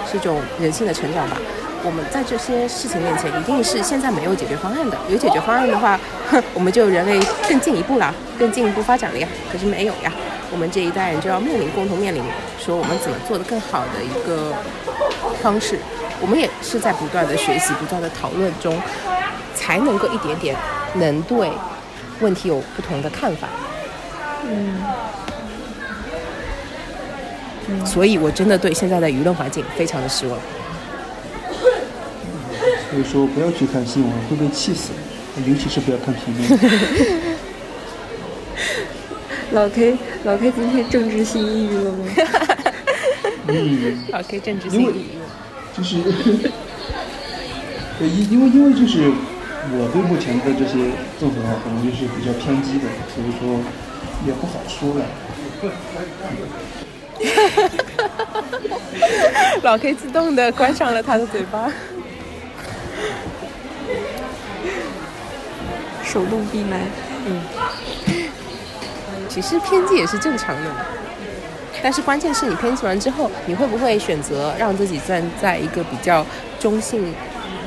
[0.09, 1.37] 是一种人性的成长吧。
[1.83, 4.97] 我们在这些事情面前，一定是现在没有解决方案的。
[5.07, 5.97] 有解决方案的话，
[6.29, 9.27] 哼， 我们就人类更进一步了，更进一步发展了呀。
[9.51, 10.11] 可是没有呀，
[10.51, 12.23] 我们这一代人就要面临共同面临，
[12.59, 14.53] 说我们怎么做的更好的一个
[15.41, 15.79] 方式。
[16.19, 18.75] 我们也是在不断的学习、不断的讨论中，
[19.53, 20.55] 才能够一点点
[20.95, 21.49] 能对
[22.19, 23.47] 问题有不同的看法。
[27.69, 30.39] 嗯，所以我真的对现在的舆论环境非常的失望。
[32.89, 34.91] 所以说不要去看新闻，会被气死，
[35.45, 36.59] 尤其是不要看评论。
[39.51, 42.05] 老 K 老 K 今天政治性抑郁了吗？
[43.47, 45.16] 嗯，好，可以政治性引用。
[45.77, 46.01] 就是，
[47.99, 49.11] 对，因因为因为就是
[49.71, 53.59] 我对目前的这些政府的话，可能就是比较偏激的，所以说
[54.25, 55.05] 也不好说了。
[59.61, 61.71] 老 K 自动的关上了他的嘴巴。
[66.03, 66.81] 手动闭麦。
[67.27, 67.41] 嗯
[69.29, 70.71] 其实偏激也是正常的，
[71.81, 76.25] 但是关键是你偏激完之后，你会不会选择让自己站在一个比较
[76.59, 77.13] 中性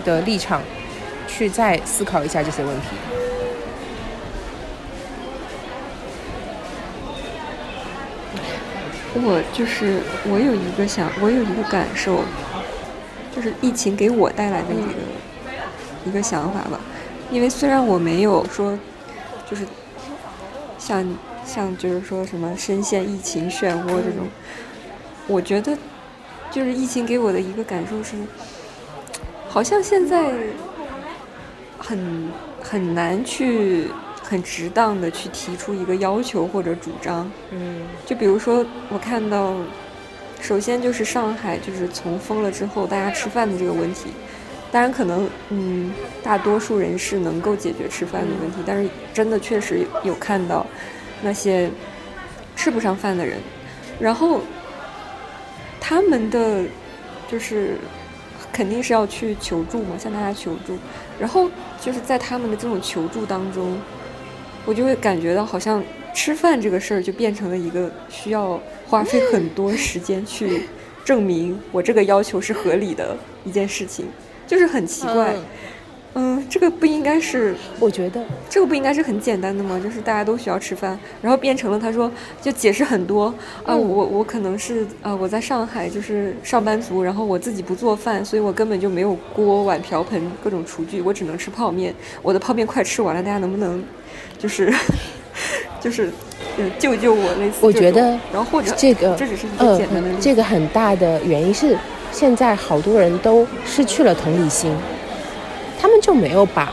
[0.05, 0.63] 的立场，
[1.29, 2.87] 去再思考一下这些问题？
[9.23, 12.21] 我就是我有一个想，我有一个感受，
[13.35, 16.81] 就是疫情给我带来的一个、一个想法吧。
[17.31, 18.79] 因为虽然我没有说，
[19.49, 19.67] 就是
[20.79, 21.05] 像
[21.53, 24.29] 像就是说什么深陷疫情漩涡这种，
[25.27, 25.77] 我觉得
[26.49, 28.15] 就是疫情给我的一个感受是，
[29.49, 30.33] 好像现在
[31.77, 32.29] 很
[32.63, 33.89] 很难去
[34.23, 37.29] 很值当的去提出一个要求或者主张。
[37.51, 39.57] 嗯就比如说，我看到，
[40.41, 44.11] 首先就是上海，就是从封了之后，大家吃饭的这个问题。
[44.73, 45.93] 当然，可能嗯，
[46.23, 50.65] 大多数人是能够解决吃饭的问题，但是真的确实有看到
[51.23, 51.71] 那些
[52.57, 53.39] 吃不上饭的人，
[53.99, 54.41] 然后
[55.81, 56.65] 他们的
[57.31, 57.77] 就是
[58.53, 60.77] 肯定是要去求助嘛，向大家求助，
[61.19, 61.51] 然后
[61.81, 63.79] 就是在他们的这种求助当中，
[64.65, 65.83] 我就会感觉到好像
[66.15, 70.69] 吃饭这个事儿就变成了一个需要花费很多时间去
[71.05, 74.07] 证明我这个要求是合理的一件事情，
[74.47, 75.35] 就是很奇怪。
[76.15, 78.21] 嗯，这个不应该是我觉得。
[78.49, 79.81] 这个不应该是很简单的吗？
[79.83, 82.11] 就是大家都需要吃饭，然后变成了他说
[82.43, 83.27] 就解释很多
[83.65, 83.81] 啊，嗯。
[83.81, 91.95] 我我可能是啊我在上海就是上班族，然后我自己不做饭，所以我根本就没有锅碗瓢盆各种厨具，我只能吃泡面。
[92.23, 93.83] 我的泡面快吃完了，大家能不能
[94.37, 94.75] 就是
[95.81, 96.11] 就是
[96.59, 101.79] 嗯救救我类似我觉得然后或者这个这只是一个简单的这个很大的原因是
[102.13, 104.75] 现在好多人都失去了同理心，
[106.01, 106.73] 就没有把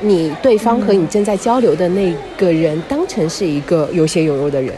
[0.00, 4.72] 你对方和你正在交流的那个人当成是一个有血有肉的人，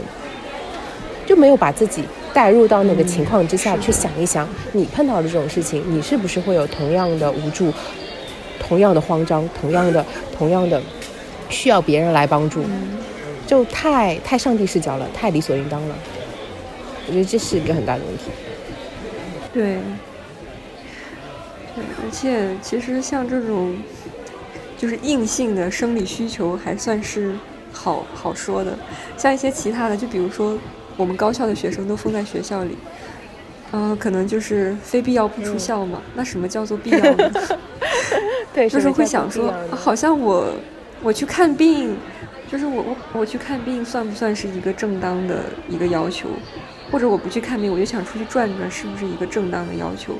[1.25, 7.71] 就没有把自己带入到那个情况之下去想一想，你碰到的这种事情，你是不是会有同样的无助、
[8.59, 10.03] 同样的慌张、同样的、
[10.35, 10.81] 同样的
[11.49, 12.63] 需要别人来帮助，
[13.45, 15.95] 就太太上帝视角了，太理所应当了。
[17.07, 18.23] 我觉得这是一个很大的问题。
[19.53, 19.77] 对，
[21.75, 23.75] 对，而且其实像这种
[24.77, 27.33] 就是硬性的生理需求还算是
[27.71, 28.77] 好好说的，
[29.17, 30.57] 像一些其他的，就比如说
[30.97, 32.77] 我们高校的学生都封在学校里，
[33.71, 36.01] 嗯、可能就是非必要不出校嘛。
[36.13, 37.31] 那什么叫做必要呢？
[38.53, 40.53] 对，就是会想说，啊好像我
[41.01, 41.95] 我去看病，
[42.51, 46.27] 就是我我我去看病算不算是一个正当的一个要求？
[46.91, 50.15] 或者我不去看病，我就想出去转转，是不是一个正当的要求？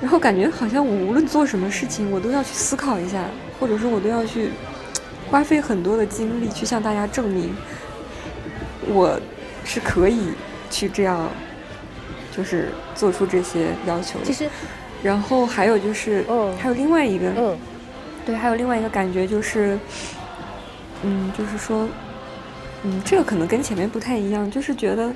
[0.00, 3.24] 然后感觉好像我无论做什么事情，我都要去思考一下，
[3.58, 4.50] 或者说我都要去
[5.30, 7.54] 花费很多的精力去向大家证明，
[8.86, 9.18] 我
[9.64, 10.28] 是可以
[10.70, 11.28] 去这样，
[12.36, 14.24] 就是做出这些要求的。
[14.26, 14.48] 其实，
[15.02, 17.56] 然后还有就是，嗯还有另外一个，嗯，
[18.24, 19.78] 对，还有另外一个感觉就是，
[21.02, 21.88] 嗯，就是说，
[22.84, 25.10] 嗯，这个可能跟前面不太一样，就是觉得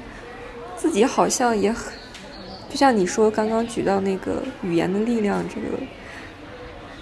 [0.76, 1.92] 自己好像也很，
[2.70, 5.66] 就像你说刚刚举到那个语言的力量这个，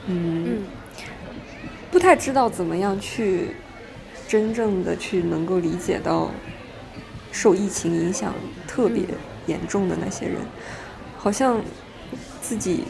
[0.06, 0.62] 嗯，嗯。
[1.90, 3.48] 不太知道怎么样去
[4.26, 6.30] 真正的去能够理解到
[7.32, 8.34] 受疫情影响
[8.66, 9.04] 特别
[9.46, 10.36] 严重的那些人，
[11.16, 11.60] 好像
[12.42, 12.84] 自己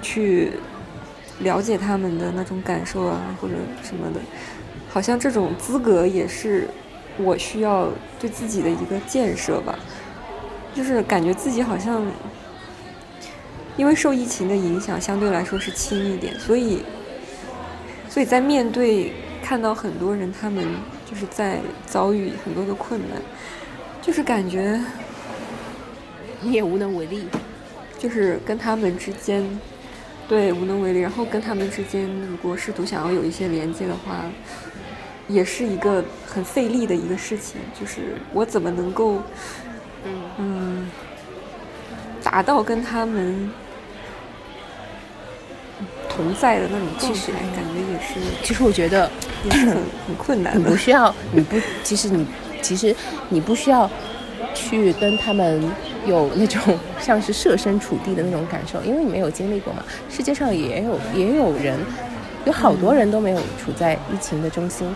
[0.00, 0.54] 去
[1.38, 4.20] 了解他们的那种感受啊，或者什么的，
[4.88, 6.68] 好像这种资格也是
[7.18, 9.78] 我需要对自己的一个建设吧，
[10.74, 12.02] 就是感觉自己好像
[13.76, 16.82] 因为受疫情的影响相对来说是轻一点，所以，
[18.08, 19.12] 所以在面对
[19.42, 20.64] 看到很多人他们
[21.08, 23.20] 就是在遭遇很多的困难，
[24.00, 24.80] 就是感觉
[26.40, 27.26] 你也无能为力。
[27.98, 29.48] 就是跟他们之间，
[30.26, 30.98] 对无能为力。
[30.98, 34.24] 然后跟他们之间，如果试图想要有一些连接的话，
[35.28, 37.60] 也是一个很费力的一个事情。
[37.78, 39.22] 就是我怎么能够，
[39.66, 39.71] 嗯，
[42.32, 43.50] 达到跟他们
[46.08, 49.10] 同在的那种状态，感觉也是，其实我觉得
[49.44, 49.76] 也是很
[50.06, 50.58] 很困难的。
[50.58, 52.26] 你不需要，你不，其实你，
[52.62, 52.96] 其实
[53.28, 53.88] 你不需要
[54.54, 55.62] 去跟他们
[56.06, 59.84] 有那种像是设身处地的那种感受，因为你没有经历过嘛。
[60.08, 61.78] 世界上也有也有人，
[62.46, 64.90] 有好多人都没有处在疫情的中心。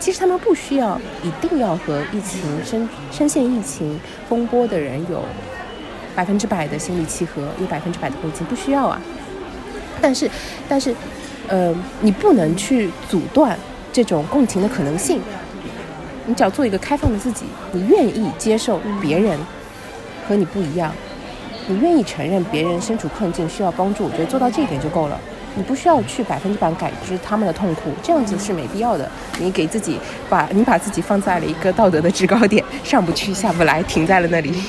[0.00, 5.22] 其实他们不需要一定要和疫情深深陷疫情风波的人有
[6.16, 9.00] 百分之百的心理契合，有百分之百的共情，不需要啊。
[10.00, 10.28] 但是，
[10.66, 10.94] 但是，
[11.46, 13.56] 呃，你不能去阻断
[13.92, 15.20] 这种共情的可能性。
[16.24, 19.38] 你只要做一个开放的自己，你愿意接受别人
[20.26, 20.92] 和你不一样，
[21.68, 25.20] 你愿意承认别人身处困境需要帮助，我觉得做到这一点就够了。
[25.56, 29.10] 你不需要去百分之百感知他们的痛苦，这样子是没必要的。
[29.38, 29.98] 你给自己
[30.28, 34.62] 把你把自己放在了一个道德的制高点，上不去下不来，停在了那里，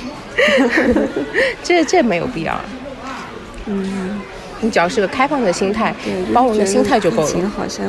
[1.62, 2.60] 这这没有必要。
[3.66, 4.22] 嗯，
[4.62, 5.94] 你只要是个开放的心态，
[6.34, 7.50] 包容的心态就够疫情了。
[7.50, 7.86] 好像，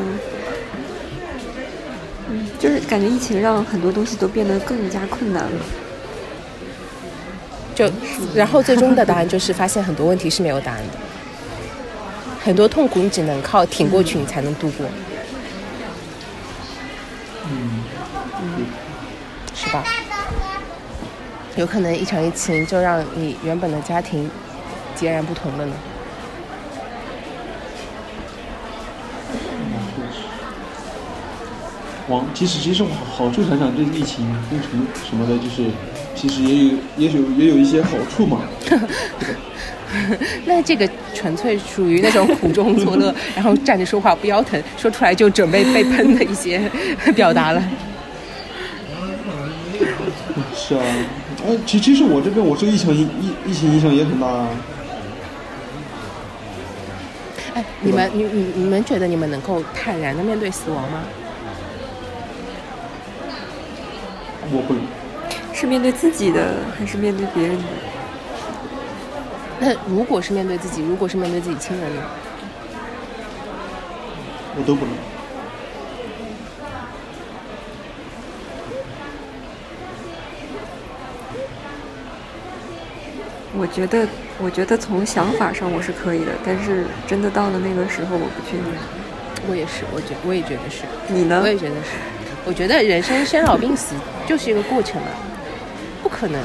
[2.28, 5.60] 嗯，就是感觉疫情让很多东西都变得更加困难了。
[7.76, 7.88] 就
[8.34, 10.94] 然后最终的答案就是发现很多问题是没有答案的，
[12.48, 14.86] 很多痛苦你只能靠挺过去，你才能度过，
[17.44, 17.84] 嗯，
[19.54, 19.84] 是吧？
[21.56, 24.30] 有可能一场疫情就让你原本的家庭
[24.94, 25.72] 截然不同了呢。
[32.08, 35.70] 往其实其实往好处想想，这疫情封城什么的，就是
[36.14, 38.40] 其实也有也有也有一些好处嘛。
[40.44, 46.60] 那这个纯粹属于那种苦中作乐， 然后站着说话不腰疼，说出来就准备被喷的一些
[47.16, 47.62] 表达了。
[50.54, 50.82] 是啊，
[51.46, 54.48] 哎，其其实我这边我受疫情影疫疫情影响也很大啊。
[57.54, 61.00] 哎，你们你你你们觉得你们能够坦然的面对死亡吗？
[64.50, 64.76] 我会，
[65.54, 67.62] 是面对自己的，还是面对别人的？
[69.60, 72.02] 那如果是面对自己，如果是面对自己亲人呢？
[74.56, 74.94] 我都不能。
[83.60, 84.06] 我觉得，
[84.40, 88.64] 我觉得从想法上我是可以的，但是真的到了那个时候，我不确定。
[89.50, 90.84] 我也是，我觉我也觉得是。
[91.08, 91.48] 你呢我？
[91.48, 91.96] 也觉得是。
[92.44, 93.94] 我觉得人生生老病死
[94.26, 95.08] 就是一个过程嘛，
[96.02, 96.40] 不可能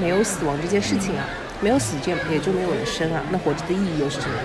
[0.00, 1.24] 没有死亡这件事情啊，
[1.60, 4.42] 没有死就也就没有了生啊，那活着的意义又是什么呢？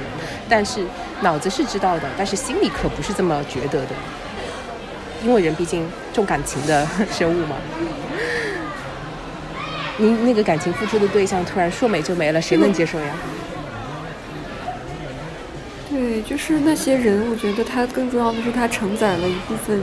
[0.50, 0.84] 但是
[1.22, 3.90] 脑子是知道的，但是心里可不是这么觉得的，
[5.24, 7.56] 因为人毕竟重感情的生物嘛。
[9.98, 13.06] 你那个感情付出的对象突然说没就没了，谁能接受呀？
[15.90, 19.82] 对，就是那些人，我觉得他更重要的是他承载了一部分，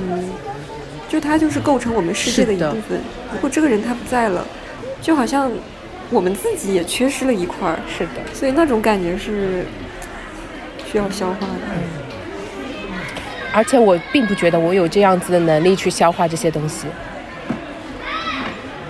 [1.08, 3.00] 就他就是构成我们世界的一部分。
[3.32, 4.46] 如果这个人他不在了，
[5.00, 5.50] 就好像
[6.12, 8.22] 我们自己也缺失了一块儿，是的。
[8.34, 9.64] 所以那种感觉是
[10.90, 11.46] 需要消化的。
[13.54, 16.86] 而且我并不觉得我有这样子的能力去消化这些东西。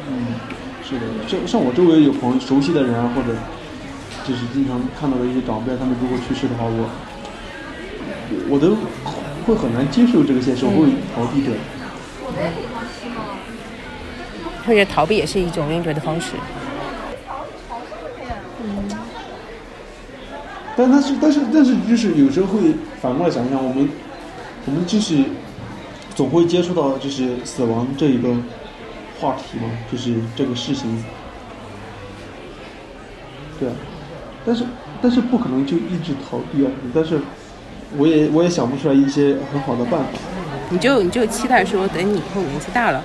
[0.09, 0.35] 嗯，
[0.85, 3.37] 是的，像像我周围有朋友熟悉的人啊，或者
[4.27, 6.91] 就是经常看到的一些长辈，他们如果去世的话，我
[8.51, 8.77] 我都
[9.47, 11.53] 会很难接受这个现实，我会逃避的。
[14.65, 16.35] 或者逃避也是一种应对的方式。
[20.83, 23.89] 但但是但是但是就是有时候会反过来想一想，我们
[24.67, 25.23] 我们就是
[26.15, 28.29] 总会接触到就是死亡这一个
[29.21, 31.05] 话题嘛，就是这个事情。
[33.61, 33.69] 对，
[34.45, 34.65] 但是
[35.01, 37.21] 但是不可能就一直逃避啊，但是
[37.97, 40.09] 我也我也想不出来一些很好的办法。
[40.71, 43.05] 你就你就期待说，等你以后年纪大了，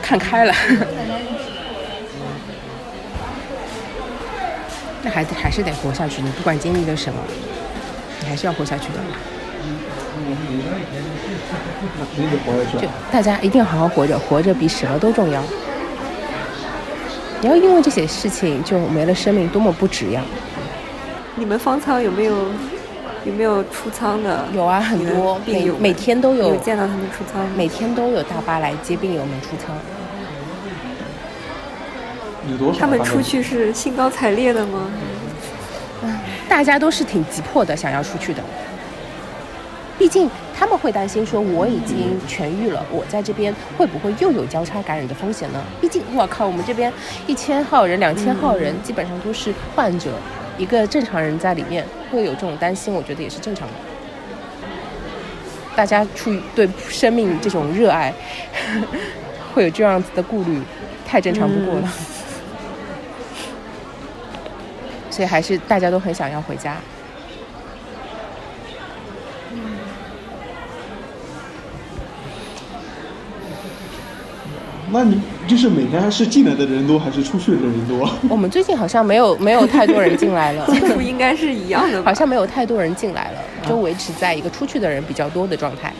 [0.00, 0.54] 看开了，
[5.08, 6.20] 那还还是得活下去。
[6.20, 7.18] 你不管经历了什么，
[8.20, 9.00] 你还是要活下去的。
[12.78, 12.92] 就啊。
[13.10, 15.42] 大家一定要好好活着，活着比什么都重要。
[17.40, 20.20] 你要因为这些事情就没了生命，多么不值呀！
[21.36, 22.34] 你们方舱有没有
[23.24, 24.44] 有没有出舱的？
[24.52, 27.48] 有啊，很多，每每天都有有见到他们出舱？
[27.56, 29.74] 每天都有大巴来接病友们出舱。
[32.50, 32.80] 有多少？
[32.80, 34.90] 他们出去是兴高采烈的吗？
[36.48, 38.42] 大家都是挺急迫的，想要出去的。
[39.98, 45.60] 毕竟他们会担心说，我已经痊愈了，我在这边会不会又有交叉感染的风险呢？
[45.80, 46.92] 毕竟，我靠，我们这边
[47.26, 50.12] 一千号人、两千号人，基本上都是患者，
[50.56, 53.74] 一个正常人在里面会有这种担心，我觉得也是正常的。
[55.74, 58.14] 大家出于对生命这种热爱，
[59.52, 60.60] 会有这样子的顾虑，
[61.04, 61.92] 太正常不过了。
[65.18, 66.76] 所以还是大家都很想要回家。
[74.92, 78.08] 那你就是每天是进来的人多还是出去的人多？
[78.30, 82.14] 我们最近好像没有没有太多人进来了， 基数应该是一样的好？
[82.14, 83.38] 像没有太多人进来了，
[83.68, 85.92] 就维持在一个出去的人比较多的状态。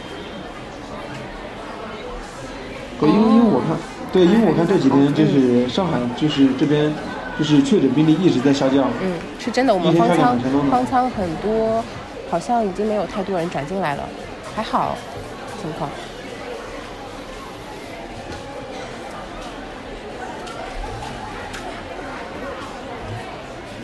[3.01, 3.77] 对，因为因为我看，
[4.13, 6.93] 对，因为我看这几天就是上海，就是这边
[7.39, 8.91] 就是确诊病例一直在下降。
[9.01, 10.39] 嗯，是真的，我们方舱
[10.71, 11.85] 方舱很多，
[12.31, 14.09] 好像已经没有太多人转进来了，
[14.57, 14.97] 还好
[15.63, 15.89] 情况。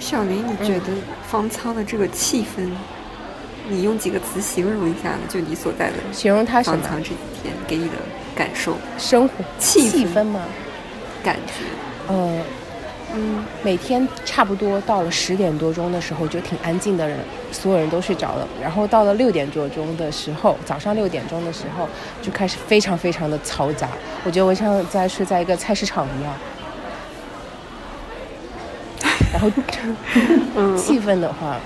[0.00, 0.92] 小林，你觉得
[1.26, 2.68] 方舱的这个气氛，
[3.68, 5.20] 你用几个词形容一下呢？
[5.28, 6.78] 就你所在的形容它什么？
[6.82, 7.94] 方舱这几天给你的
[8.34, 10.42] 感受、生活气氛气氛吗？
[11.24, 12.38] 感觉，呃，
[13.16, 17.16] 嗯，每天差不多到了十点多钟的时候就挺安静的人，
[17.52, 18.48] 所有人都睡着了。
[18.60, 21.88] 然后到了六点多钟的时候，早上六点钟的时候
[22.20, 23.88] 就开始非常非常的嘈杂，
[24.24, 26.32] 我觉得我像在睡在一个菜市场一样。
[29.32, 29.48] 然后，
[30.76, 31.56] 气氛的话，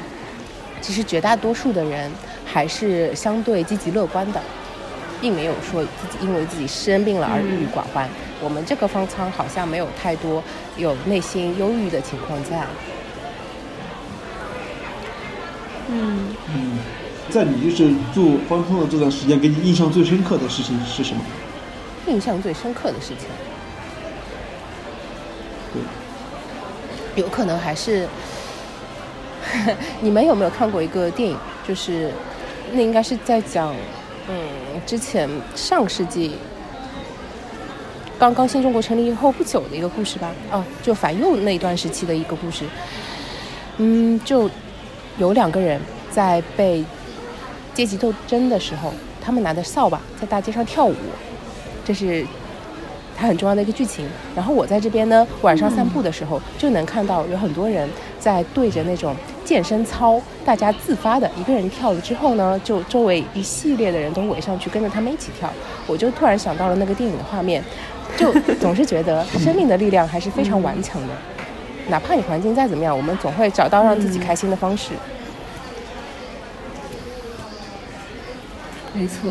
[0.82, 2.10] 其实绝大多数的人
[2.44, 4.40] 还是相对积极乐观的，
[5.20, 8.06] 并没有说自己因为自己生病了而郁郁寡欢。
[8.42, 10.42] 我们这个方舱好像没有太多
[10.76, 12.66] 有内心忧郁的情况在。
[15.90, 16.78] 嗯，嗯，
[17.30, 21.22] 在你就是住方舱的这段时间，给你印象最深刻的事情是什么？
[22.06, 23.28] 印象最深刻的事情，
[25.72, 28.08] 对，有可能还是
[30.00, 31.36] 你们有没有看过一个电影？
[31.66, 32.10] 就是
[32.72, 33.74] 那应该是在讲，
[34.28, 34.48] 嗯，
[34.86, 36.36] 之前上世纪
[38.18, 40.32] 刚刚新中国成立以后不久的一个故事吧？
[40.50, 42.64] 啊，就反右那一段时期的一个故事。
[43.76, 44.50] 嗯，就
[45.18, 46.84] 有两个人在被
[47.72, 48.92] 阶级斗争的时候，
[49.24, 50.96] 他们拿着扫把在大街上跳舞，
[51.84, 52.26] 这是
[53.16, 54.04] 它很重要的一个剧情。
[54.34, 57.88] 然后我在这边呢，晚上散步的时候就能看到有很多人
[58.18, 59.14] 在对着那种
[59.44, 65.48] 健身操，大家自发的，一个人跳了之后呢，就周围一系列的人都围上去跟着他们一起跳。
[65.86, 67.62] 我就突然想到了那个电影的画面，
[68.16, 71.08] 就总是觉得生命的力量还是非常顽强的。
[71.88, 74.90] 哪怕你环境再怎么样，我们总会找到让自己开心的方式。
[78.94, 79.30] 没错。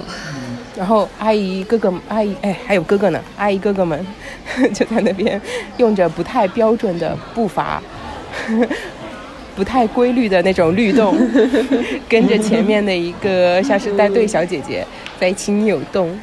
[0.76, 4.06] 然后阿姨哥哥阿姨哎还有哥哥呢，阿姨哥哥们
[4.74, 5.42] 就在那边
[5.78, 7.82] 用着不太标准的步伐，
[9.56, 11.18] 不太规律的那种律动，
[12.08, 14.86] 跟着前面的一个像是带队小姐姐
[15.20, 16.18] 在一起扭动。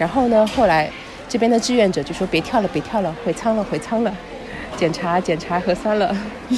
[0.00, 0.90] 然后呢，后来
[1.28, 4.10] 这边的志愿者就说别跳了，别跳了，回舱了，回舱了，
[4.74, 6.16] 检查检查核酸了。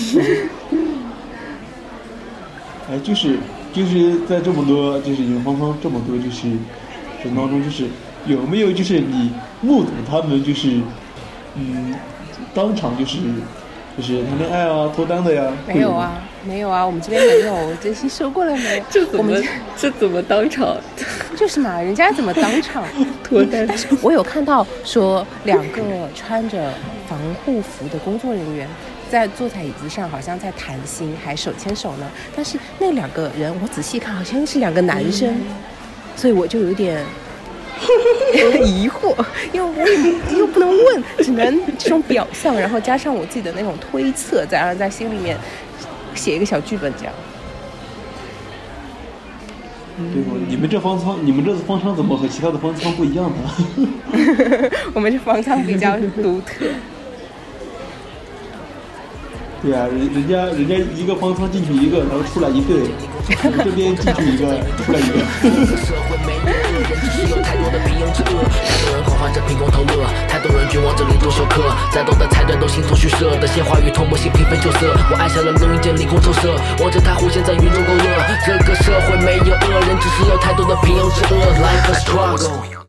[2.89, 3.39] 哎，就是
[3.73, 6.51] 就是在这么多就是你们方舱这么多就是
[7.25, 7.89] 人当中，就是
[8.27, 10.81] 有没有就是你目睹他们就是
[11.57, 11.93] 嗯
[12.55, 13.19] 当场就是
[13.97, 15.53] 就是谈恋爱啊脱单的呀？
[15.67, 18.85] 没有啊，没有啊，我们这边没有，真心说过了没有？
[18.91, 19.45] 这怎么我们
[19.77, 20.77] 这怎么当场
[21.37, 22.85] 就是嘛，人家怎么当场
[23.23, 23.67] 脱单？
[23.67, 25.83] 但 是我有看到说两个
[26.15, 26.73] 穿着
[27.09, 28.69] 防护服的工作人员
[29.11, 32.11] 在坐在椅子上，好像在谈心，还手牵手呢。
[32.35, 35.35] 但是那两个人，我仔细看，好像是两个男生，
[36.17, 37.05] 所以我就有点
[38.65, 39.15] 疑惑，
[39.53, 45.37] 因为我也又不能问，只能这种表象，然后加上我自己的那种推测，再然后在心里面
[46.15, 47.13] 写一个小剧本这样。
[50.15, 50.33] 对吧？
[50.49, 54.71] 你们这方舱，你们这方舱怎么和其他的方舱不一样呢？
[54.95, 56.65] 我们这方舱比较独特。
[59.63, 65.23] 对啊，人人家人家一个方舱进去一个，然后出来一对，我这边进去一个，出来一个。
[65.79, 74.91] 社会没日，人只是有太多的平庸之恶，太多人狂欢着凭空投乐，太多人绝望着临终休克，再多的菜单都形同虚设的鲜花与唾沫星平分秋色。
[75.11, 78.07] 我爱上了录音间凌空抽射，望着它弧线在云中勾勒。
[78.43, 81.39] 这个社会没有恶人，只是有太多的平庸之恶。
[81.63, 82.82] Life a struggle。